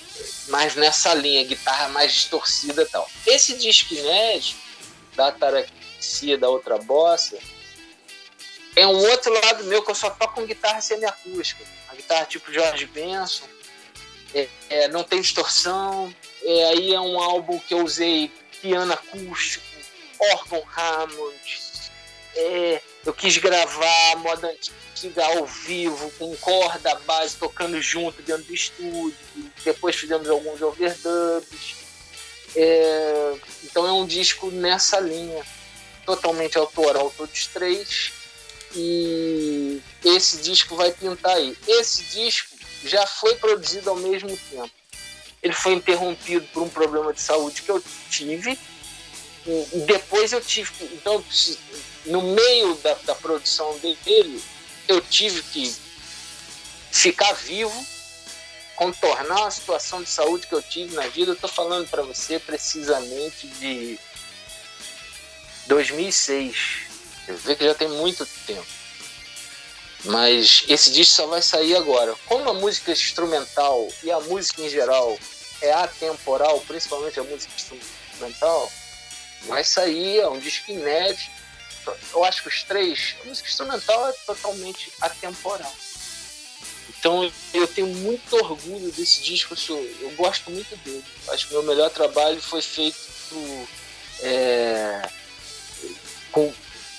[0.49, 3.09] mais nessa linha, guitarra mais distorcida e tal.
[3.27, 4.65] Esse disco inédito,
[5.15, 7.39] da Ataraxia, da outra bossa,
[8.77, 11.65] é um outro lado meu que eu só toco com guitarra semiacústica.
[11.95, 13.47] Guitarra tipo George Benson,
[14.35, 16.15] é, é, não tem distorção.
[16.43, 18.31] É, aí é um álbum que eu usei
[18.61, 19.65] piano acústico,
[20.19, 21.65] órgão Hammond,
[22.37, 28.55] é, eu quis gravar moda antiga ao vivo, com corda base tocando junto dentro do
[28.55, 29.17] estúdio.
[29.65, 31.77] Depois fizemos alguns overdubs.
[32.57, 33.35] É,
[33.65, 35.45] então é um disco nessa linha,
[36.05, 38.13] totalmente autoral, todos três.
[38.75, 41.57] E esse disco vai pintar aí.
[41.67, 44.71] Esse disco já foi produzido ao mesmo tempo.
[45.43, 48.59] Ele foi interrompido por um problema de saúde que eu tive.
[49.47, 50.71] E depois eu tive.
[50.93, 51.23] Então,
[52.07, 54.43] no meio da, da produção dele,
[54.89, 55.75] eu tive que
[56.91, 57.87] ficar vivo,
[58.77, 61.31] contornar a situação de saúde que eu tive na vida.
[61.31, 63.99] Eu estou falando para você precisamente de
[65.67, 66.57] 2006.
[67.29, 68.84] Eu vejo que já tem muito tempo.
[70.05, 72.15] Mas esse disco só vai sair agora.
[72.27, 75.19] Como a música instrumental e a música em geral
[75.63, 78.71] é atemporal, principalmente a música instrumental,
[79.47, 81.35] vai sair, é um disco inédito
[82.13, 85.73] eu acho que os três, a música instrumental é totalmente atemporal.
[86.89, 89.55] Então eu tenho muito orgulho desse disco,
[90.01, 91.05] eu, gosto muito dele.
[91.29, 92.97] Acho que meu melhor trabalho foi feito
[94.21, 95.09] é,
[96.33, 96.53] com,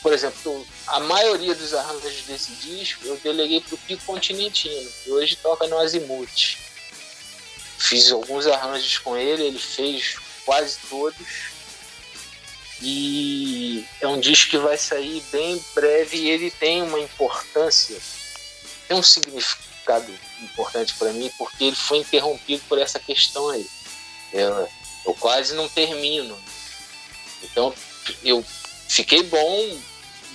[0.05, 5.09] por exemplo, a maioria dos arranjos desse disco eu deleguei para o Pico Continentino, que
[5.09, 6.59] hoje toca no Azimuth.
[7.79, 11.25] Fiz alguns arranjos com ele, ele fez quase todos
[12.83, 17.99] e é um disco que vai sair bem breve e ele tem uma importância,
[18.87, 23.67] tem um significado importante para mim, porque ele foi interrompido por essa questão aí.
[24.31, 24.69] Eu,
[25.03, 26.37] eu quase não termino.
[27.41, 27.73] Então
[28.23, 28.45] eu
[28.87, 29.79] fiquei bom,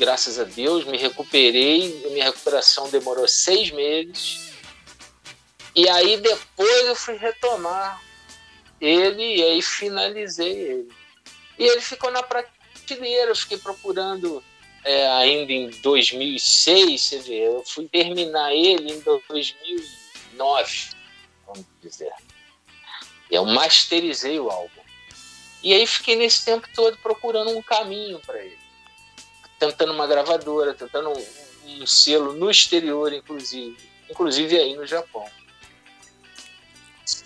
[0.01, 2.09] graças a Deus, me recuperei.
[2.11, 4.55] Minha recuperação demorou seis meses.
[5.76, 8.03] E aí depois eu fui retomar
[8.80, 10.88] ele e aí finalizei ele.
[11.59, 14.42] E ele ficou na prateleira, eu fiquei procurando
[14.82, 20.90] é, ainda em 2006, você vê, eu fui terminar ele em 2009,
[21.46, 22.11] vamos dizer.
[23.30, 24.80] Eu masterizei o álbum.
[25.62, 28.59] E aí fiquei nesse tempo todo procurando um caminho para ele.
[29.61, 33.76] Tentando uma gravadora, tentando um, um selo no exterior, inclusive.
[34.11, 35.24] Inclusive aí no Japão.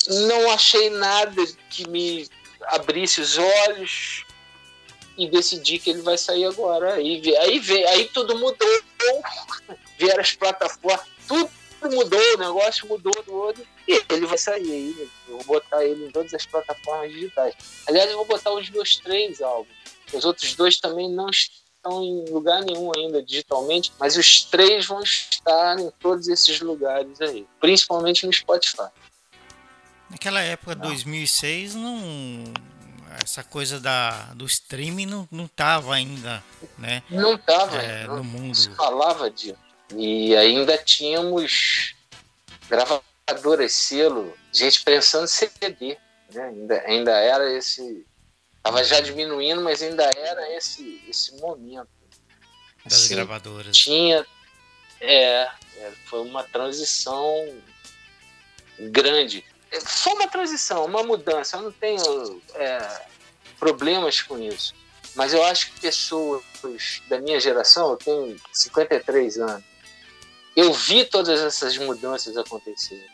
[0.07, 2.29] Não achei nada que me
[2.67, 4.25] abrisse os olhos
[5.17, 6.95] e decidi que ele vai sair agora.
[6.95, 8.83] Aí, aí, aí tudo mudou,
[9.99, 11.51] vieram as plataformas, tudo
[11.83, 15.11] mudou, o negócio mudou do outro, e ele vai sair aí.
[15.29, 17.55] Eu vou botar ele em todas as plataformas digitais.
[17.87, 19.75] Aliás, eu vou botar os meus três álbuns.
[20.13, 25.03] Os outros dois também não estão em lugar nenhum ainda digitalmente, mas os três vão
[25.03, 28.89] estar em todos esses lugares aí, principalmente no Spotify.
[30.11, 30.89] Naquela época, não.
[30.89, 32.45] 2006, não
[33.23, 36.43] essa coisa da, do streaming não, não tava ainda,
[36.79, 37.03] né?
[37.11, 38.55] Não tava é, no mundo.
[38.57, 39.57] Se falava disso.
[39.95, 41.95] E ainda tínhamos
[42.69, 45.99] gravadoras, selo, gente pensando em CD,
[46.33, 46.49] né?
[46.49, 48.05] Ainda, ainda era esse...
[48.65, 51.89] Tava já diminuindo, mas ainda era esse, esse momento.
[52.85, 53.77] Das assim, gravadoras.
[53.77, 54.27] Tinha...
[55.01, 57.63] É, é, foi uma transição
[58.79, 59.45] grande
[59.81, 61.57] foi uma transição, uma mudança.
[61.57, 63.01] Eu não tenho é,
[63.59, 64.75] problemas com isso.
[65.15, 66.43] Mas eu acho que pessoas
[67.09, 69.65] da minha geração, eu tenho 53 anos,
[70.57, 73.09] eu vi todas essas mudanças acontecerem.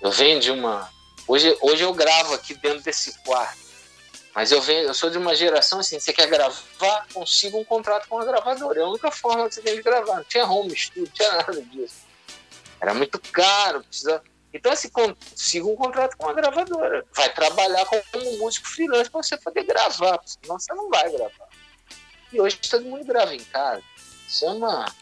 [0.00, 0.90] Eu venho de uma.
[1.28, 3.69] Hoje, hoje eu gravo aqui dentro desse quarto.
[4.34, 8.08] Mas eu venho, eu sou de uma geração assim, você quer gravar, consiga um contrato
[8.08, 8.80] com uma gravadora.
[8.80, 10.16] É a única forma que você tem de gravar.
[10.16, 11.96] Não tinha home studio, não tinha nada disso.
[12.80, 14.22] Era muito caro, precisa.
[14.52, 17.04] Então, assim, consiga um contrato com uma gravadora.
[17.14, 21.48] Vai trabalhar como músico freelance para você poder gravar, senão você não vai gravar.
[22.32, 23.82] E hoje todo mundo grava em casa.
[24.28, 24.92] Isso é uma.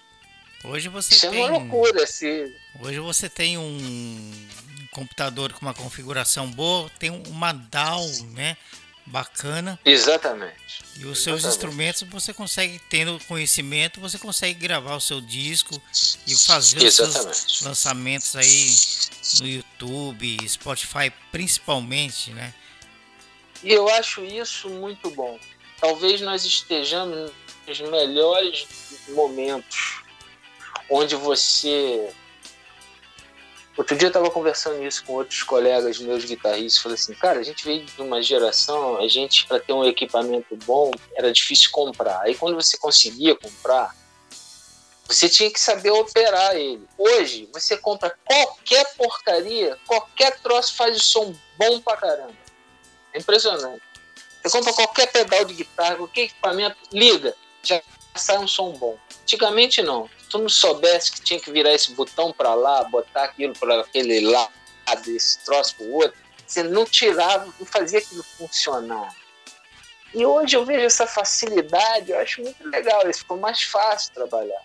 [0.65, 1.43] Hoje você Isso tem...
[1.43, 2.07] é uma loucura.
[2.07, 2.55] Se...
[2.81, 4.49] Hoje você tem um
[4.91, 8.57] computador com uma configuração boa, tem uma DAW, né?
[9.09, 9.79] Bacana.
[9.85, 10.83] Exatamente.
[10.97, 11.47] E os seus Exatamente.
[11.47, 15.81] instrumentos você consegue, tendo conhecimento, você consegue gravar o seu disco
[16.27, 18.75] e fazer os seus lançamentos aí
[19.41, 22.53] no YouTube, Spotify principalmente, né?
[23.63, 25.39] E eu acho isso muito bom.
[25.81, 27.33] Talvez nós estejamos
[27.67, 28.67] nos melhores
[29.09, 30.03] momentos
[30.91, 32.11] onde você.
[33.79, 36.83] Outro dia eu estava conversando isso com outros colegas meus guitarristas.
[36.83, 40.57] Falei assim, cara, a gente veio de uma geração, a gente, para ter um equipamento
[40.67, 42.23] bom, era difícil comprar.
[42.23, 43.95] Aí quando você conseguia comprar,
[45.07, 46.83] você tinha que saber operar ele.
[46.99, 52.35] Hoje, você compra qualquer porcaria, qualquer troço faz o som bom pra caramba.
[53.15, 53.83] É impressionante.
[54.43, 57.81] Você compra qualquer pedal de guitarra, qualquer equipamento, liga, já
[58.17, 58.99] sai um som bom.
[59.23, 60.11] Antigamente não.
[60.29, 64.21] Tu não soubesse que tinha que virar esse botão para lá, botar aquilo para aquele
[64.21, 64.53] lado,
[65.09, 69.15] esse troço para o outro, você não tirava, não fazia aquilo funcionar.
[70.15, 74.63] E hoje eu vejo essa facilidade, eu acho muito legal, isso ficou mais fácil trabalhar.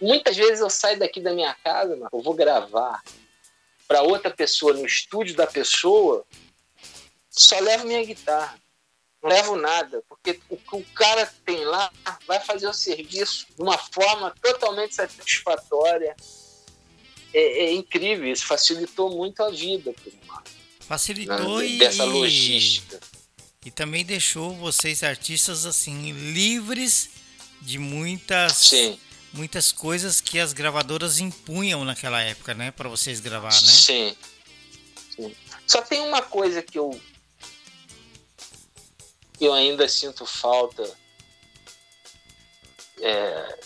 [0.00, 3.02] Muitas vezes eu saio daqui da minha casa, eu vou gravar
[3.86, 6.24] para outra pessoa no estúdio da pessoa,
[7.30, 8.58] só levo minha guitarra.
[9.22, 11.90] Não levo nada, porque o que o cara tem lá
[12.26, 16.14] vai fazer o serviço de uma forma totalmente satisfatória.
[17.34, 19.94] É, é incrível, isso facilitou muito a vida
[20.26, 20.50] Marco,
[20.80, 22.98] Facilitou né, e, dessa logística.
[23.66, 27.10] e também deixou vocês artistas assim livres
[27.60, 28.98] de muitas Sim,
[29.30, 33.60] muitas coisas que as gravadoras impunham naquela época, né, para vocês gravar, né?
[33.60, 34.16] sim,
[35.14, 35.34] sim.
[35.66, 36.98] Só tem uma coisa que eu
[39.44, 40.90] eu ainda sinto falta
[43.00, 43.58] é,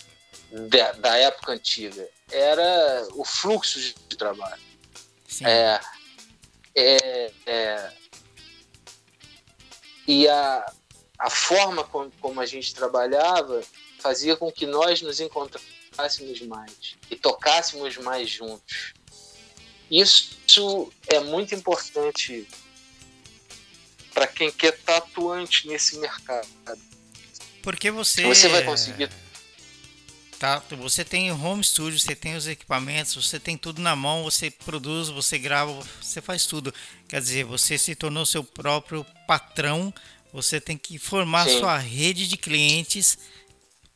[0.69, 4.61] da, da época antiga era o fluxo de trabalho.
[5.45, 5.81] É,
[6.75, 7.93] é, é,
[10.07, 10.73] e a,
[11.19, 13.63] a forma como, como a gente trabalhava
[14.01, 18.95] fazia com que nós nos encontrássemos mais e tocássemos mais juntos.
[19.91, 22.49] Isso é muito importante
[24.13, 26.49] para quem quer estar atuante nesse mercado.
[27.63, 29.09] Porque você Você vai conseguir.
[30.39, 34.25] tá, você tem o home studio, você tem os equipamentos, você tem tudo na mão,
[34.25, 36.75] você produz, você grava, você faz tudo.
[37.09, 39.95] Quer dizer, você se tornou seu próprio patrão,
[40.33, 41.61] você tem que formar Sim.
[41.61, 43.19] sua rede de clientes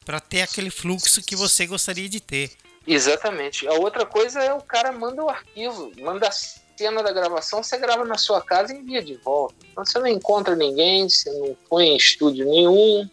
[0.05, 2.53] para ter aquele fluxo que você gostaria de ter.
[2.87, 3.67] Exatamente.
[3.67, 6.33] A outra coisa é o cara manda o arquivo, manda a
[6.77, 9.55] cena da gravação, você grava na sua casa e envia de volta.
[9.71, 13.09] Então você não encontra ninguém, você não põe em estúdio nenhum,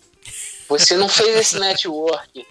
[0.68, 2.46] você não fez esse network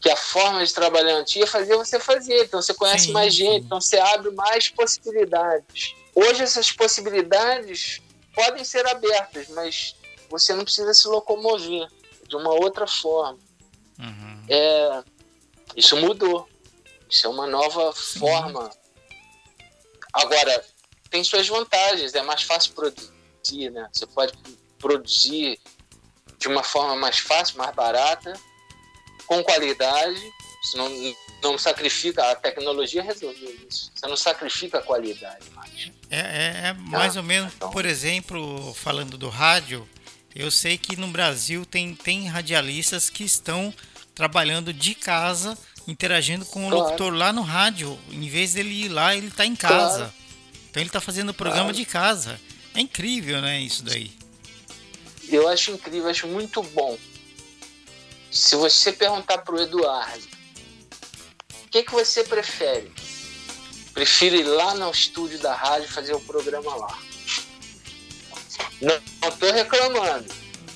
[0.00, 2.44] que a forma de trabalhar antiga fazia você fazer.
[2.44, 3.44] Então você conhece Sim, mais sim.
[3.44, 5.94] gente, então você abre mais possibilidades.
[6.14, 8.02] Hoje essas possibilidades
[8.34, 9.94] podem ser abertas, mas
[10.28, 11.86] você não precisa se locomover
[12.26, 13.38] de uma outra forma.
[13.98, 14.44] Uhum.
[14.48, 15.04] É,
[15.76, 16.48] isso mudou.
[17.08, 18.70] Isso é uma nova forma.
[20.12, 20.64] Agora,
[21.10, 23.88] tem suas vantagens, é mais fácil produzir, né?
[23.92, 24.32] Você pode
[24.78, 25.58] produzir
[26.38, 28.32] de uma forma mais fácil, mais barata,
[29.26, 30.20] com qualidade.
[30.62, 33.90] Você não, não sacrifica, a tecnologia resolveu isso.
[33.94, 35.90] Você não sacrifica a qualidade mais.
[36.10, 37.70] É, é- é mais Ah, ou menos, então.
[37.70, 39.88] por exemplo, falando do rádio,
[40.34, 43.72] eu sei que no Brasil tem, tem radialistas que estão
[44.14, 45.56] trabalhando de casa,
[45.86, 46.84] interagindo com o Claro.
[46.84, 47.98] locutor lá no rádio.
[48.10, 49.96] Em vez dele ir lá, ele está em casa.
[49.98, 50.12] Claro.
[50.70, 51.76] Então ele está fazendo o programa Claro.
[51.76, 52.40] de casa.
[52.74, 54.10] É incrível, né, isso daí.
[55.28, 56.98] Eu acho incrível, acho muito bom.
[58.30, 60.26] Se você perguntar pro Eduardo,
[61.64, 62.90] o que, que você prefere?
[63.92, 66.98] Prefiro ir lá no estúdio da rádio fazer o programa lá.
[68.80, 70.26] Não, não tô reclamando.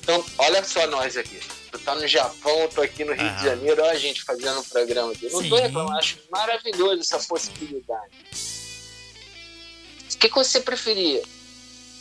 [0.00, 1.40] Então, olha só nós aqui.
[1.76, 3.36] Tu tá no Japão, tô aqui no Rio Aham.
[3.36, 5.28] de Janeiro, olha a gente fazendo o programa aqui.
[5.28, 5.62] Não tô Sim.
[5.62, 8.12] reclamando, acho maravilhoso essa possibilidade.
[10.10, 11.22] O que, que você preferia?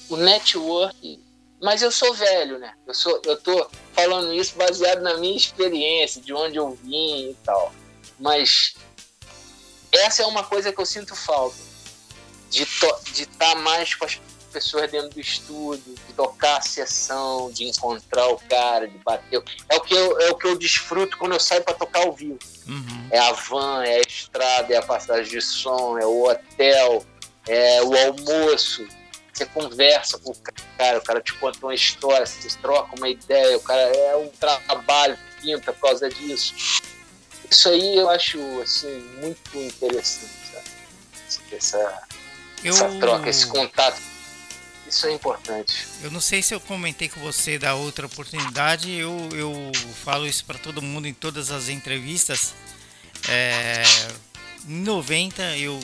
[0.09, 1.19] O network
[1.61, 2.73] Mas eu sou velho, né?
[2.87, 7.37] Eu, sou, eu tô falando isso baseado na minha experiência, de onde eu vim e
[7.43, 7.73] tal.
[8.19, 8.75] Mas
[9.91, 11.57] essa é uma coisa que eu sinto falta.
[12.49, 14.21] De estar de tá mais com as
[14.55, 19.43] pessoas dentro do estúdio, de tocar a sessão, de encontrar o cara, de bater.
[19.67, 22.13] É o que eu, é o que eu desfruto quando eu saio para tocar ao
[22.13, 22.39] vivo.
[22.65, 23.07] Uhum.
[23.11, 27.05] É a van, é a estrada, é a passagem de som, é o hotel,
[27.45, 28.87] é o almoço.
[29.33, 30.35] Você conversa com o
[30.77, 34.29] cara, o cara te conta uma história, você troca uma ideia, o cara é um
[34.29, 36.81] trabalho, pinta por causa disso.
[37.51, 41.45] Isso aí eu acho assim, muito interessante, sabe?
[41.51, 42.03] Essa,
[42.63, 42.73] eu...
[42.73, 44.14] essa troca, esse contato
[44.87, 45.87] isso é importante.
[46.01, 49.71] Eu não sei se eu comentei com você da outra oportunidade, eu, eu
[50.03, 52.53] falo isso para todo mundo em todas as entrevistas.
[53.27, 53.83] É,
[54.67, 55.79] em 90 eu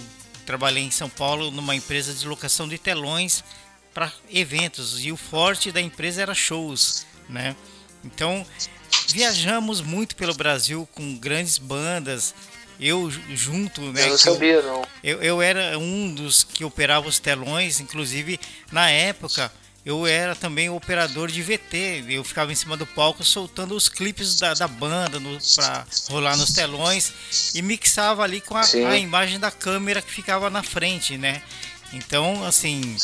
[0.46, 3.44] trabalhei em São Paulo numa empresa de locação de telões
[3.94, 7.56] para eventos e o forte da empresa era shows, né?
[8.04, 8.46] Então
[9.08, 12.34] viajamos muito pelo Brasil com grandes bandas,
[12.82, 14.06] eu junto, né?
[14.06, 14.82] Eu não sabia, não.
[15.04, 18.40] Eu, eu era um dos que operava os telões, inclusive
[18.72, 19.52] na época
[19.86, 22.06] eu era também operador de VT.
[22.10, 25.20] Eu ficava em cima do palco soltando os clipes da, da banda
[25.56, 30.50] para rolar nos telões e mixava ali com a, a, imagem da câmera que ficava
[30.50, 31.42] na frente, né?
[31.94, 32.96] Então, assim,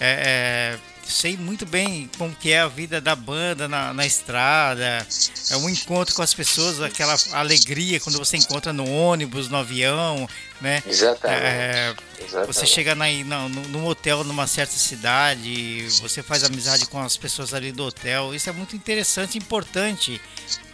[0.00, 5.06] é, é, sei muito bem como que é a vida da banda na, na estrada,
[5.50, 10.28] é um encontro com as pessoas, aquela alegria quando você encontra no ônibus, no avião,
[10.60, 10.82] né?
[10.86, 11.42] Exatamente.
[11.42, 12.46] É, Exatamente.
[12.46, 17.52] Você chega na, no, num hotel numa certa cidade, você faz amizade com as pessoas
[17.52, 20.20] ali do hotel, isso é muito interessante e importante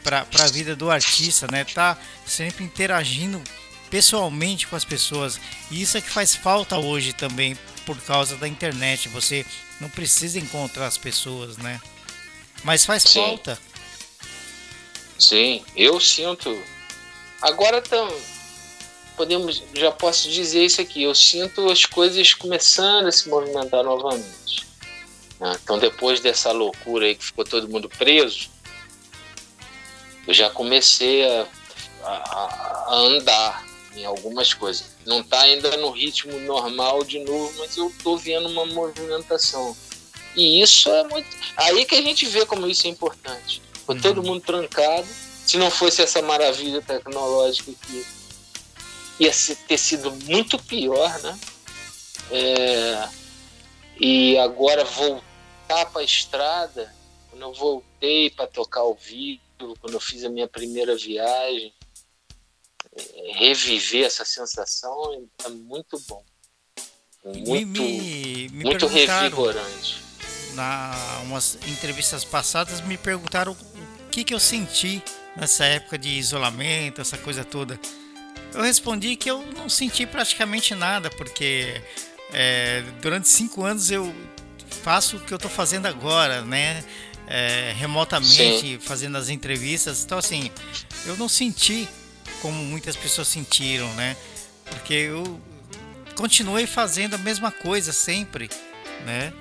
[0.03, 1.65] para a vida do artista, né?
[1.65, 3.43] Tá sempre interagindo
[3.91, 5.41] pessoalmente com as pessoas.
[5.71, 9.09] E isso é que faz falta hoje também por causa da internet.
[9.09, 9.45] Você
[9.81, 11.81] não precisa encontrar as pessoas, né?
[12.63, 13.21] Mas faz Sim.
[13.21, 13.59] falta.
[15.19, 16.63] Sim, eu sinto.
[17.43, 18.09] Agora tam,
[19.17, 21.03] podemos, já posso dizer isso aqui.
[21.03, 24.67] Eu sinto as coisas começando a se movimentar novamente.
[25.39, 25.57] Né?
[25.63, 28.51] Então, depois dessa loucura aí que ficou todo mundo preso,
[30.27, 31.47] eu já comecei a,
[32.05, 34.97] a, a andar em algumas coisas.
[35.07, 39.77] Não está ainda no ritmo normal de novo, mas eu estou vendo uma movimentação.
[40.37, 41.29] E isso é muito.
[41.57, 43.63] Aí que a gente vê como isso é importante.
[43.87, 44.01] Com uhum.
[44.01, 45.07] todo mundo trancado,
[45.47, 48.07] se não fosse essa maravilha tecnológica que
[49.19, 49.33] ia
[49.67, 51.39] ter sido muito pior, né?
[52.31, 53.09] É...
[53.99, 56.95] E agora voltar para a estrada,
[57.29, 59.41] quando eu voltei para tocar ao vivo,
[59.81, 61.73] quando eu fiz a minha primeira viagem,
[63.35, 66.25] reviver essa sensação é muito bom.
[67.25, 70.03] Muito, me, me muito revigorante.
[70.55, 75.03] Na umas entrevistas passadas me perguntaram o que, que eu senti
[75.37, 77.79] nessa época de isolamento, essa coisa toda.
[78.53, 81.81] Eu respondi que eu não senti praticamente nada, porque
[82.33, 84.13] é, durante cinco anos eu
[84.83, 86.85] faço o que eu estou fazendo agora, né?
[87.29, 88.79] É, remotamente, Sim.
[88.81, 90.03] fazendo as entrevistas.
[90.03, 90.51] Então, assim,
[91.07, 91.89] eu não senti
[92.41, 94.17] como muitas pessoas sentiram, né?
[94.65, 95.41] Porque eu
[96.15, 98.51] continuei fazendo a mesma coisa sempre,
[99.05, 99.33] né?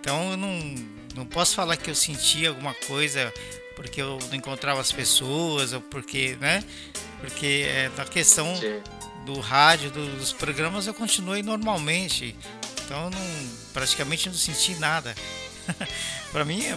[0.00, 0.74] Então eu não,
[1.14, 3.32] não posso falar que eu senti alguma coisa
[3.74, 6.64] porque eu não encontrava as pessoas ou porque, né?
[7.20, 8.80] Porque é, na questão Sim.
[9.24, 12.36] do rádio, dos programas, eu continuei normalmente.
[12.84, 15.14] Então não, praticamente não senti nada.
[16.32, 16.76] Para mim é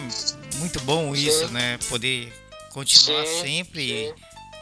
[0.58, 1.54] muito bom isso, Sim.
[1.54, 1.78] né?
[1.88, 2.32] Poder
[2.70, 3.40] continuar Sim.
[3.40, 4.14] sempre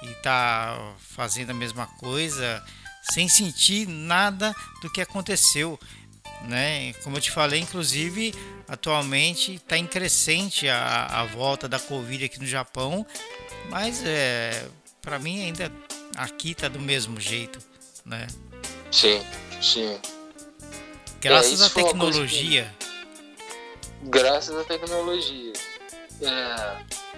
[0.02, 2.62] e tá fazendo a mesma coisa
[3.12, 5.78] sem sentir nada do que aconteceu,
[6.42, 6.92] né?
[7.02, 8.34] Como eu te falei, inclusive
[8.68, 13.06] atualmente está em crescente a, a volta da Covid aqui no Japão,
[13.68, 14.68] mas é
[15.02, 15.72] para mim ainda
[16.16, 17.58] aqui tá do mesmo jeito,
[18.04, 18.26] né?
[18.90, 19.22] Sim,
[19.60, 19.98] sim.
[21.20, 22.74] Graças é, à tecnologia.
[22.78, 24.08] Que...
[24.08, 25.52] Graças à tecnologia.
[26.22, 27.09] É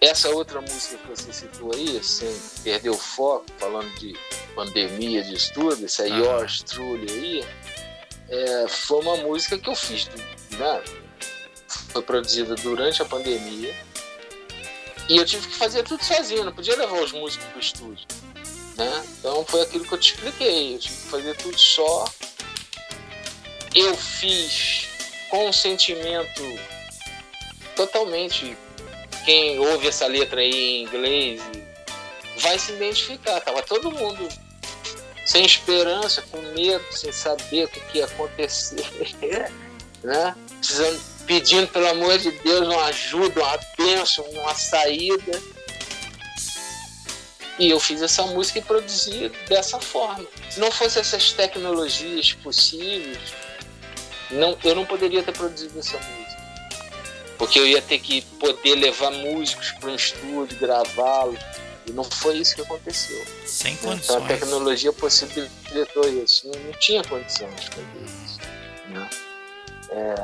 [0.00, 2.28] essa outra música que você citou aí, sem
[2.62, 4.16] perder o foco, falando de
[4.54, 6.06] pandemia, de estudo, essa ah.
[6.06, 7.44] Yours Truly aí,
[8.28, 10.08] é, foi uma música que eu fiz,
[10.50, 10.82] né?
[11.88, 13.74] Foi produzida durante a pandemia.
[15.08, 18.06] E eu tive que fazer tudo sozinho, não podia levar os músicos para o estúdio.
[18.76, 19.06] Né?
[19.18, 22.04] Então foi aquilo que eu te expliquei, eu tive que fazer tudo só.
[23.74, 24.88] Eu fiz
[25.30, 26.42] com um sentimento
[27.76, 28.56] totalmente
[29.26, 31.42] quem ouve essa letra aí em inglês
[32.38, 33.40] vai se identificar.
[33.40, 34.28] Tava todo mundo
[35.26, 38.86] sem esperança, com medo, sem saber o que, que ia acontecer,
[40.02, 40.34] né?
[40.58, 45.42] Precisando pedindo, pelo amor de Deus, uma ajuda, uma bênção, uma saída.
[47.58, 50.26] E eu fiz essa música e produzi dessa forma.
[50.48, 53.18] Se não fosse essas tecnologias possíveis,
[54.30, 56.35] não, eu não poderia ter produzido essa música.
[57.38, 61.38] Porque eu ia ter que poder levar músicos para um estúdio, gravá-los.
[61.86, 63.24] E não foi isso que aconteceu.
[63.44, 64.04] Sem condições.
[64.04, 66.48] Então a tecnologia possibilitou isso.
[66.48, 68.38] Não, não tinha condição de fazer isso.
[68.88, 69.10] Né?
[69.90, 70.14] É,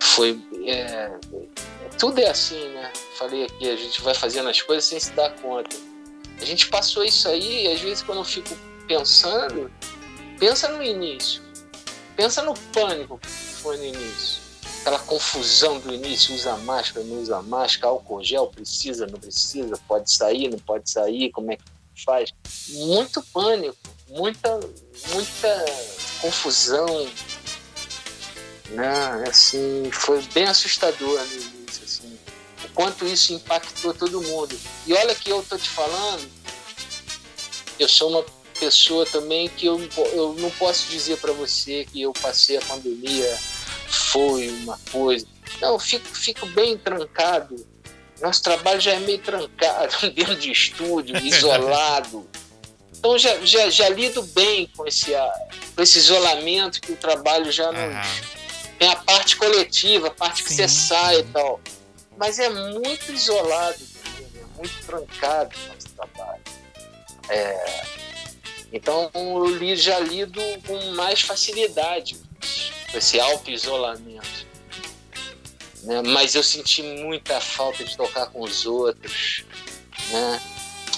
[0.00, 0.40] foi.
[0.66, 1.10] É,
[1.98, 2.90] tudo é assim, né?
[3.18, 5.76] Falei aqui, a gente vai fazendo as coisas sem se dar conta.
[6.40, 8.56] A gente passou isso aí, e às vezes quando eu fico
[8.86, 9.70] pensando,
[10.38, 11.42] pensa no início.
[12.16, 14.45] Pensa no pânico que foi no início.
[14.86, 20.12] Aquela confusão do início, usa máscara, não usa máscara, álcool gel, precisa, não precisa, pode
[20.12, 21.64] sair, não pode sair, como é que
[22.04, 22.32] faz?
[22.68, 23.76] Muito pânico,
[24.08, 24.60] muita,
[25.08, 25.64] muita
[26.20, 26.86] confusão,
[28.68, 29.24] né?
[29.28, 32.16] Assim, foi bem assustador no início, assim,
[32.64, 34.56] o quanto isso impactou todo mundo.
[34.86, 36.30] E olha que eu tô te falando,
[37.76, 38.24] eu sou uma
[38.60, 39.80] pessoa também que eu,
[40.12, 43.36] eu não posso dizer para você que eu passei a pandemia
[43.88, 45.26] foi uma coisa.
[45.60, 47.56] Não, fico, fico bem trancado.
[48.20, 52.26] Nosso trabalho já é meio trancado, dentro de estúdio, isolado.
[52.98, 55.12] Então já, já, já lido bem com esse,
[55.74, 57.80] com esse isolamento que o trabalho já não.
[57.80, 58.36] Uhum.
[58.78, 61.60] Tem a parte coletiva, a parte que sim, você sai e tal.
[62.16, 63.78] Mas é muito isolado,
[64.16, 66.42] é muito trancado o nosso trabalho.
[67.28, 67.84] É,
[68.72, 72.16] então eu já lido com mais facilidade
[72.94, 74.46] esse auto-isolamento.
[75.82, 76.02] Né?
[76.02, 79.44] Mas eu senti muita falta de tocar com os outros.
[80.10, 80.42] Né?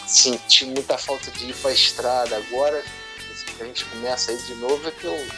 [0.06, 2.36] Senti muita falta de ir para a estrada.
[2.36, 2.82] Agora
[3.58, 5.28] que a gente começa aí de novo é que eu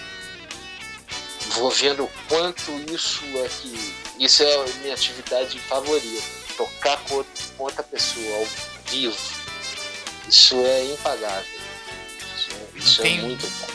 [1.52, 4.01] vou vendo o quanto isso é que.
[4.18, 6.22] Isso é a minha atividade favorita.
[6.56, 7.24] Tocar com
[7.59, 8.47] outra pessoa ao
[8.90, 9.16] vivo.
[10.28, 11.60] Isso é impagável.
[12.36, 13.70] Isso é, isso é muito bom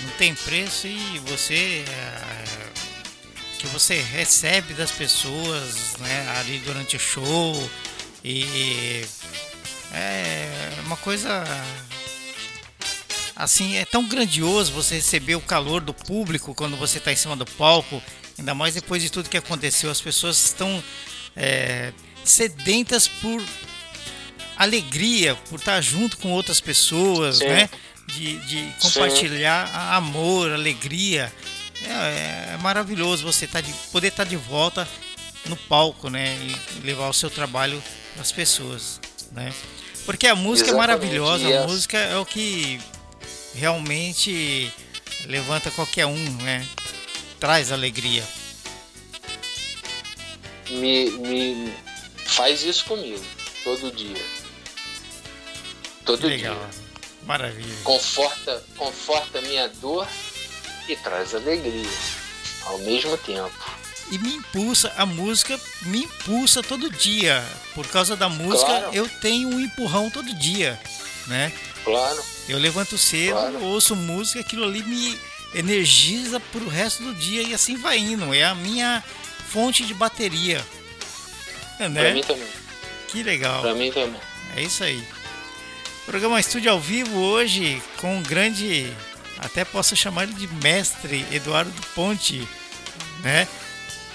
[0.00, 2.88] não tem preço e você é,
[3.58, 7.70] que você recebe das pessoas né, ali durante o show.
[8.24, 9.04] E
[9.92, 11.44] é uma coisa
[13.34, 17.36] assim é tão grandioso você receber o calor do público quando você está em cima
[17.36, 18.02] do palco.
[18.38, 19.90] Ainda mais depois de tudo que aconteceu.
[19.90, 20.82] As pessoas estão
[21.36, 21.92] é,
[22.24, 23.42] sedentas por
[24.56, 27.46] alegria por estar junto com outras pessoas Sim.
[27.46, 27.70] né
[28.08, 29.72] de, de compartilhar Sim.
[29.74, 31.32] amor, alegria.
[31.84, 34.88] É, é, maravilhoso você tá de, poder estar tá de volta
[35.46, 36.36] no palco, né?
[36.36, 37.82] E levar o seu trabalho
[38.18, 39.00] às pessoas,
[39.32, 39.52] né?
[40.04, 41.62] Porque a música Exatamente, é maravilhosa, yes.
[41.62, 42.80] a música é o que
[43.54, 44.72] realmente
[45.26, 46.66] levanta qualquer um, né?
[47.38, 48.24] Traz alegria.
[50.70, 51.72] Me, me
[52.24, 53.24] faz isso comigo,
[53.62, 54.24] todo dia.
[56.04, 56.54] Todo Legal.
[56.54, 56.87] dia.
[57.28, 57.76] Maravilha.
[57.84, 60.08] Conforta, conforta minha dor
[60.88, 61.86] e traz alegria
[62.64, 63.52] ao mesmo tempo.
[64.10, 67.44] E me impulsa, a música me impulsa todo dia.
[67.74, 68.94] Por causa da música, claro.
[68.94, 70.80] eu tenho um empurrão todo dia,
[71.26, 71.52] né?
[71.84, 72.24] Claro.
[72.48, 73.62] Eu levanto cedo, claro.
[73.62, 75.20] ouço música, aquilo ali me
[75.54, 78.32] energiza pro resto do dia e assim vai indo.
[78.32, 79.04] É a minha
[79.50, 80.64] fonte de bateria.
[81.78, 82.00] Né?
[82.00, 82.48] Pra mim também.
[83.08, 83.60] Que legal.
[83.60, 84.20] Pra mim também.
[84.56, 85.06] É isso aí.
[86.08, 88.90] Programa Estúdio ao Vivo hoje com um grande,
[89.40, 92.48] até posso chamar ele de mestre, Eduardo Ponte,
[93.22, 93.46] né?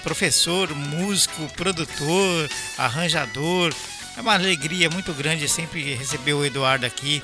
[0.02, 3.72] Professor, músico, produtor, arranjador.
[4.16, 7.22] É uma alegria muito grande sempre receber o Eduardo aqui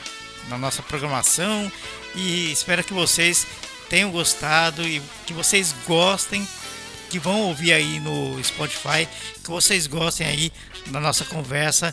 [0.48, 1.70] na nossa programação
[2.14, 3.48] e espero que vocês
[3.88, 6.46] tenham gostado e que vocês gostem,
[7.10, 9.08] que vão ouvir aí no Spotify,
[9.42, 10.52] que vocês gostem aí
[10.86, 11.92] da nossa conversa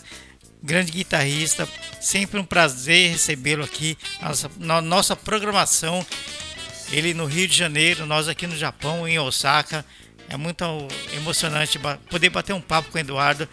[0.67, 1.67] grande guitarrista.
[1.99, 6.05] Sempre um prazer recebê-lo aqui nossa, na nossa programação.
[6.91, 9.83] Ele no Rio de Janeiro, nós aqui no Japão, em Osaka.
[10.29, 10.63] É muito
[11.15, 11.79] emocionante
[12.09, 13.47] poder bater um papo com o Eduardo,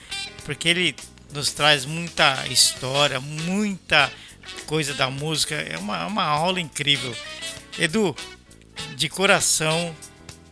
[0.44, 0.94] porque ele
[1.32, 4.12] nos traz muita história, muita
[4.66, 5.54] coisa da música.
[5.54, 7.16] É uma, uma aula incrível.
[7.78, 8.14] Edu,
[8.96, 9.94] de coração,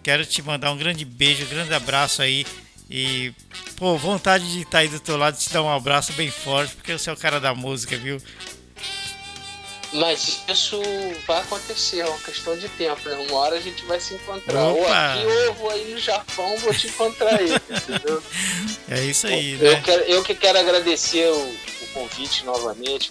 [0.01, 2.47] quero te mandar um grande beijo, um grande abraço aí
[2.95, 3.33] e,
[3.77, 6.93] pô, vontade de estar aí do teu lado, te dar um abraço bem forte, porque
[6.93, 8.21] você é o cara da música, viu?
[9.95, 10.79] Mas isso
[11.27, 13.17] vai acontecer, é uma questão de tempo, né?
[13.31, 14.69] Uma hora a gente vai se encontrar.
[14.69, 14.79] Opa.
[14.79, 18.23] Ou aqui ou eu vou aí no Japão, vou te encontrar aí, entendeu?
[18.91, 19.73] É isso aí, eu, né?
[19.73, 23.11] Eu, quero, eu que quero agradecer o, o convite novamente,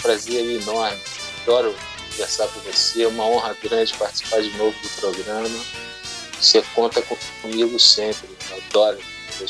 [0.00, 1.00] prazer enorme.
[1.42, 1.74] Adoro
[2.10, 5.87] conversar com você, é uma honra grande participar de novo do programa.
[6.40, 7.02] Você conta
[7.42, 8.28] comigo sempre.
[8.50, 8.98] Eu adoro,
[9.40, 9.46] eu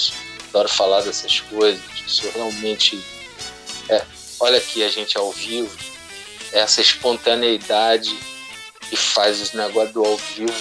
[0.48, 1.82] adoro falar dessas coisas.
[2.06, 3.02] Isso realmente.
[3.88, 4.04] É,
[4.40, 5.76] olha aqui a gente ao vivo,
[6.52, 8.14] essa espontaneidade
[8.88, 10.52] que faz os negócios do ao vivo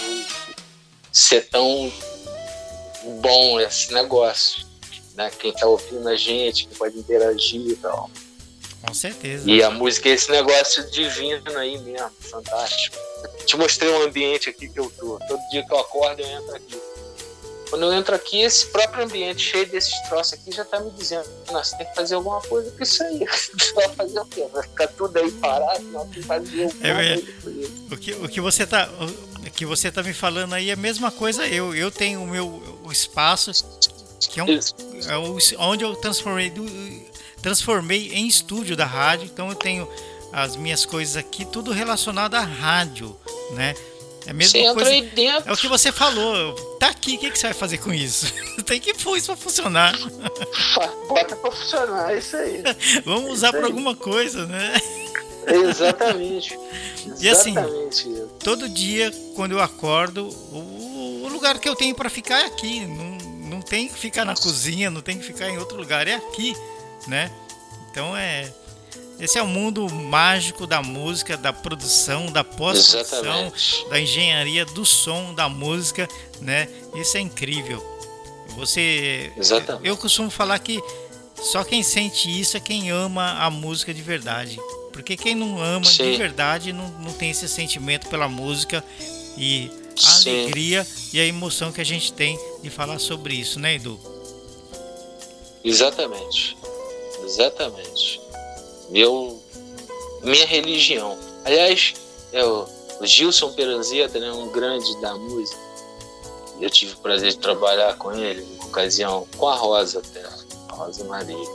[1.12, 1.92] ser tão
[3.20, 4.66] bom esse negócio.
[5.14, 5.30] Né?
[5.38, 8.10] Quem está ouvindo a gente, que pode interagir e tal.
[8.82, 9.50] Com certeza.
[9.50, 12.96] E a música é esse negócio divino aí mesmo, fantástico.
[13.22, 15.18] Eu te mostrei um ambiente aqui que eu tô.
[15.26, 16.80] Todo dia que eu acordo, eu entro aqui.
[17.70, 21.28] Quando eu entro aqui, esse próprio ambiente cheio desses troços aqui já tá me dizendo:
[21.50, 23.26] Nossa, tem que fazer alguma coisa com isso aí.
[23.74, 24.46] vai fazer o quê?
[24.52, 25.82] Vai ficar tudo aí parado?
[25.84, 28.88] Não, tem que fazer alguma é, coisa o que, o que você tá.
[29.46, 31.74] O que você tá me falando aí é a mesma coisa eu.
[31.74, 33.50] Eu tenho o meu o espaço
[34.30, 34.48] que é, um,
[35.06, 36.64] é o, onde eu transformei do,
[37.42, 39.26] transformei em estúdio da rádio.
[39.26, 39.88] Então eu tenho
[40.32, 43.16] as minhas coisas aqui, tudo relacionado à rádio,
[43.52, 43.74] né?
[44.26, 44.90] É a mesma você coisa.
[44.90, 45.48] Aí dentro.
[45.48, 46.54] É o que você falou.
[46.78, 48.32] Tá aqui, o que, que você vai fazer com isso?
[48.66, 49.94] Tem que pôr isso pra funcionar.
[51.08, 52.62] Bota pra funcionar, é isso aí.
[53.06, 54.74] Vamos usar para alguma coisa, né?
[55.46, 56.58] Exatamente.
[57.20, 57.54] E assim,
[58.44, 62.84] todo dia, quando eu acordo, o, o lugar que eu tenho para ficar é aqui.
[62.84, 63.16] Não,
[63.48, 66.54] não tem que ficar na cozinha, não tem que ficar em outro lugar, é aqui,
[67.08, 67.30] né?
[67.90, 68.52] Então é
[69.20, 73.52] esse é o mundo mágico da música, da produção, da pós-produção,
[73.90, 76.08] da engenharia do som, da música,
[76.40, 76.68] né?
[76.94, 77.84] Isso é incrível.
[78.50, 79.86] Você, Exatamente.
[79.86, 80.80] eu costumo falar que
[81.34, 84.58] só quem sente isso é quem ama a música de verdade.
[84.92, 86.12] Porque quem não ama Sim.
[86.12, 88.84] de verdade não, não tem esse sentimento pela música
[89.36, 90.42] e a Sim.
[90.42, 93.98] alegria e a emoção que a gente tem de falar sobre isso, né, Edu?
[95.64, 96.56] Exatamente.
[97.28, 98.28] Exatamente
[98.88, 99.42] meu,
[100.22, 101.18] minha religião.
[101.44, 101.94] Aliás,
[102.32, 102.66] é o
[103.02, 105.60] Gilson Peranzeta, né, um grande da música.
[106.60, 110.24] Eu tive o prazer de trabalhar com ele, em ocasião, com a Rosa até,
[110.68, 111.48] a Rosa Maria.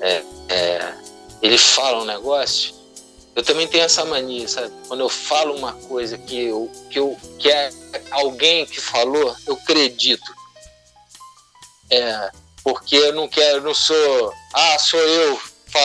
[0.00, 0.94] É, é,
[1.40, 2.74] ele fala um negócio,
[3.34, 4.72] eu também tenho essa mania, sabe?
[4.86, 7.70] Quando eu falo uma coisa que, eu, que, eu, que é
[8.10, 10.30] alguém que falou, eu acredito.
[11.90, 12.30] É,
[12.62, 15.40] porque eu não quero, não sou, ah, sou eu,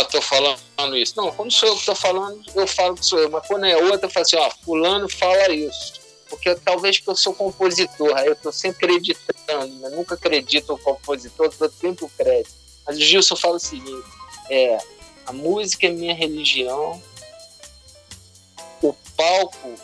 [0.10, 1.14] tô falando isso.
[1.18, 3.30] Não, quando sou eu que tô falando, eu falo que sou eu.
[3.30, 6.02] Mas quando é outra, eu falo assim, ó, fulano fala isso.
[6.30, 9.90] Porque talvez porque eu sou compositor, aí eu tô sempre acreditando, né?
[9.90, 12.56] nunca acredito no compositor, dou sempre o crédito.
[12.86, 14.08] Mas o Gilson fala o seguinte,
[14.50, 14.78] é,
[15.28, 17.02] a música é minha religião,
[18.82, 19.76] o palco,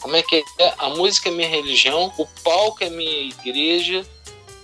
[0.00, 0.74] como é que é?
[0.76, 4.04] A música é minha religião, o palco é minha igreja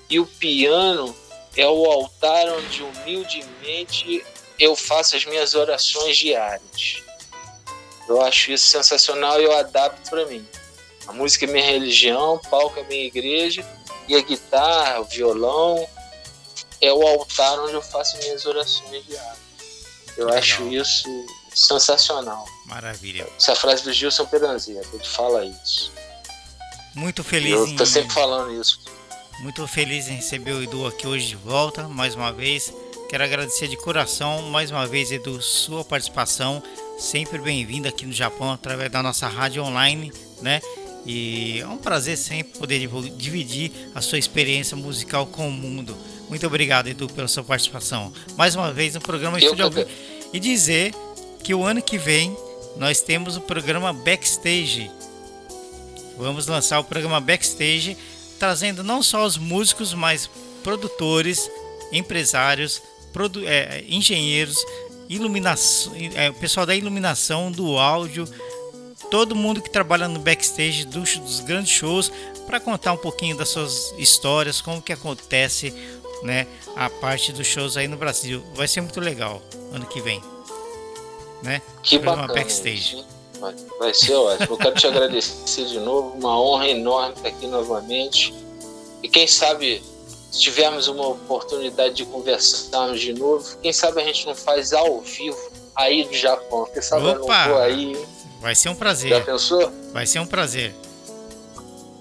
[0.08, 1.14] e o piano
[1.56, 4.24] é o altar onde humildemente
[4.58, 7.02] eu faço as minhas orações diárias.
[8.08, 10.46] Eu acho isso sensacional e eu adapto para mim.
[11.06, 13.64] A música é minha religião, o palco é minha igreja
[14.08, 15.88] e a guitarra, o violão
[16.80, 19.38] é o altar onde eu faço minhas orações diárias.
[20.16, 20.38] Eu Legal.
[20.38, 21.08] acho isso
[21.54, 22.44] sensacional.
[22.66, 23.26] Maravilha.
[23.36, 25.92] Essa frase do Gilson Peranzetta, ele fala isso.
[26.94, 27.52] Muito feliz.
[27.52, 27.88] Eu estou em...
[27.88, 28.80] sempre falando isso.
[29.40, 32.72] Muito feliz em receber o Edu aqui hoje de volta, mais uma vez.
[33.08, 36.62] Quero agradecer de coração, mais uma vez, Edu, sua participação.
[36.98, 40.60] Sempre bem-vindo aqui no Japão, através da nossa rádio online, né?
[41.04, 45.96] E é um prazer sempre poder dividir a sua experiência musical com o mundo.
[46.28, 48.12] Muito obrigado, Edu, pela sua participação.
[48.36, 49.90] Mais uma vez no programa Estúdio ao Vivo.
[50.32, 50.94] E dizer
[51.42, 52.34] que o ano que vem
[52.76, 54.90] nós temos o programa Backstage.
[56.16, 57.96] Vamos lançar o programa Backstage
[58.38, 60.28] trazendo não só os músicos, mas
[60.62, 61.50] produtores,
[61.92, 62.82] empresários,
[63.12, 64.56] produ é, engenheiros,
[65.08, 68.26] iluminação, é, o pessoal da iluminação, do áudio,
[69.10, 72.10] todo mundo que trabalha no backstage dos, dos grandes shows
[72.46, 75.72] para contar um pouquinho das suas histórias, como que acontece,
[76.22, 78.44] né, a parte dos shows aí no Brasil.
[78.54, 79.42] Vai ser muito legal
[79.72, 80.20] ano que vem,
[81.42, 81.62] né?
[81.82, 82.32] Que bacana.
[82.32, 83.13] Backstage.
[83.44, 84.54] Vai, vai ser ótimo.
[84.54, 86.16] Eu quero te agradecer de novo.
[86.16, 88.32] Uma honra enorme estar aqui novamente.
[89.02, 89.82] E quem sabe,
[90.30, 95.00] se tivermos uma oportunidade de conversarmos de novo, quem sabe a gente não faz ao
[95.02, 95.38] vivo
[95.76, 96.66] aí do Japão.
[96.72, 97.12] Quem sabe Opa!
[97.12, 98.06] eu não vou aí.
[98.40, 99.10] Vai ser um prazer.
[99.10, 99.72] Já pensou?
[99.92, 100.74] Vai ser um prazer.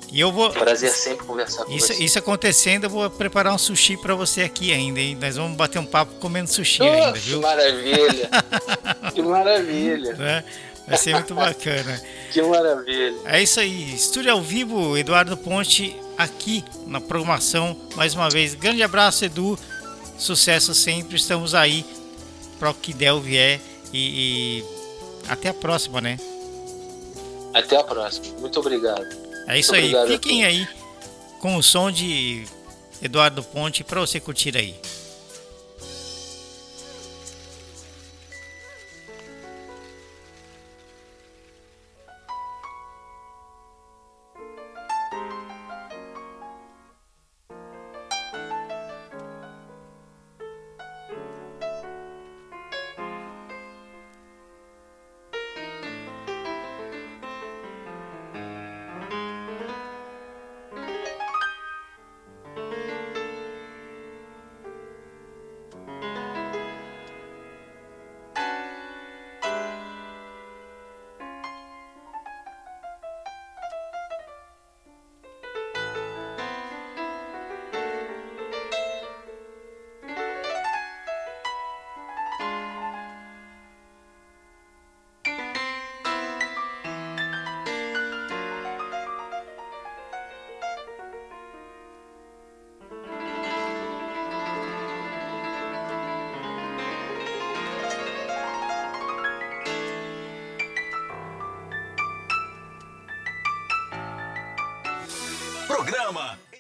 [0.10, 0.52] E eu vou.
[0.52, 2.04] Prazer sempre conversar com isso, você.
[2.04, 5.18] Isso acontecendo, eu vou preparar um sushi para você aqui ainda, hein?
[5.20, 7.38] Nós vamos bater um papo comendo sushi ainda, viu?
[7.40, 8.30] Que maravilha!
[9.12, 10.16] que maravilha!
[10.20, 10.44] É?
[10.88, 12.02] Vai ser muito bacana.
[12.32, 13.18] que maravilha.
[13.26, 13.94] É isso aí.
[13.94, 17.78] Estúdio ao vivo, Eduardo Ponte, aqui na programação.
[17.96, 19.58] Mais uma vez, grande abraço, Edu.
[20.18, 21.16] Sucesso sempre.
[21.16, 21.86] Estamos aí
[22.60, 23.60] para o que der o vier.
[23.94, 24.66] E, e
[25.30, 26.20] até a próxima, né?
[27.54, 28.40] Até a próxima.
[28.40, 29.06] Muito obrigado.
[29.48, 29.94] É isso aí.
[30.08, 30.68] Fiquem aí
[31.40, 32.46] com o som de
[33.02, 34.76] Eduardo Ponte para você curtir aí.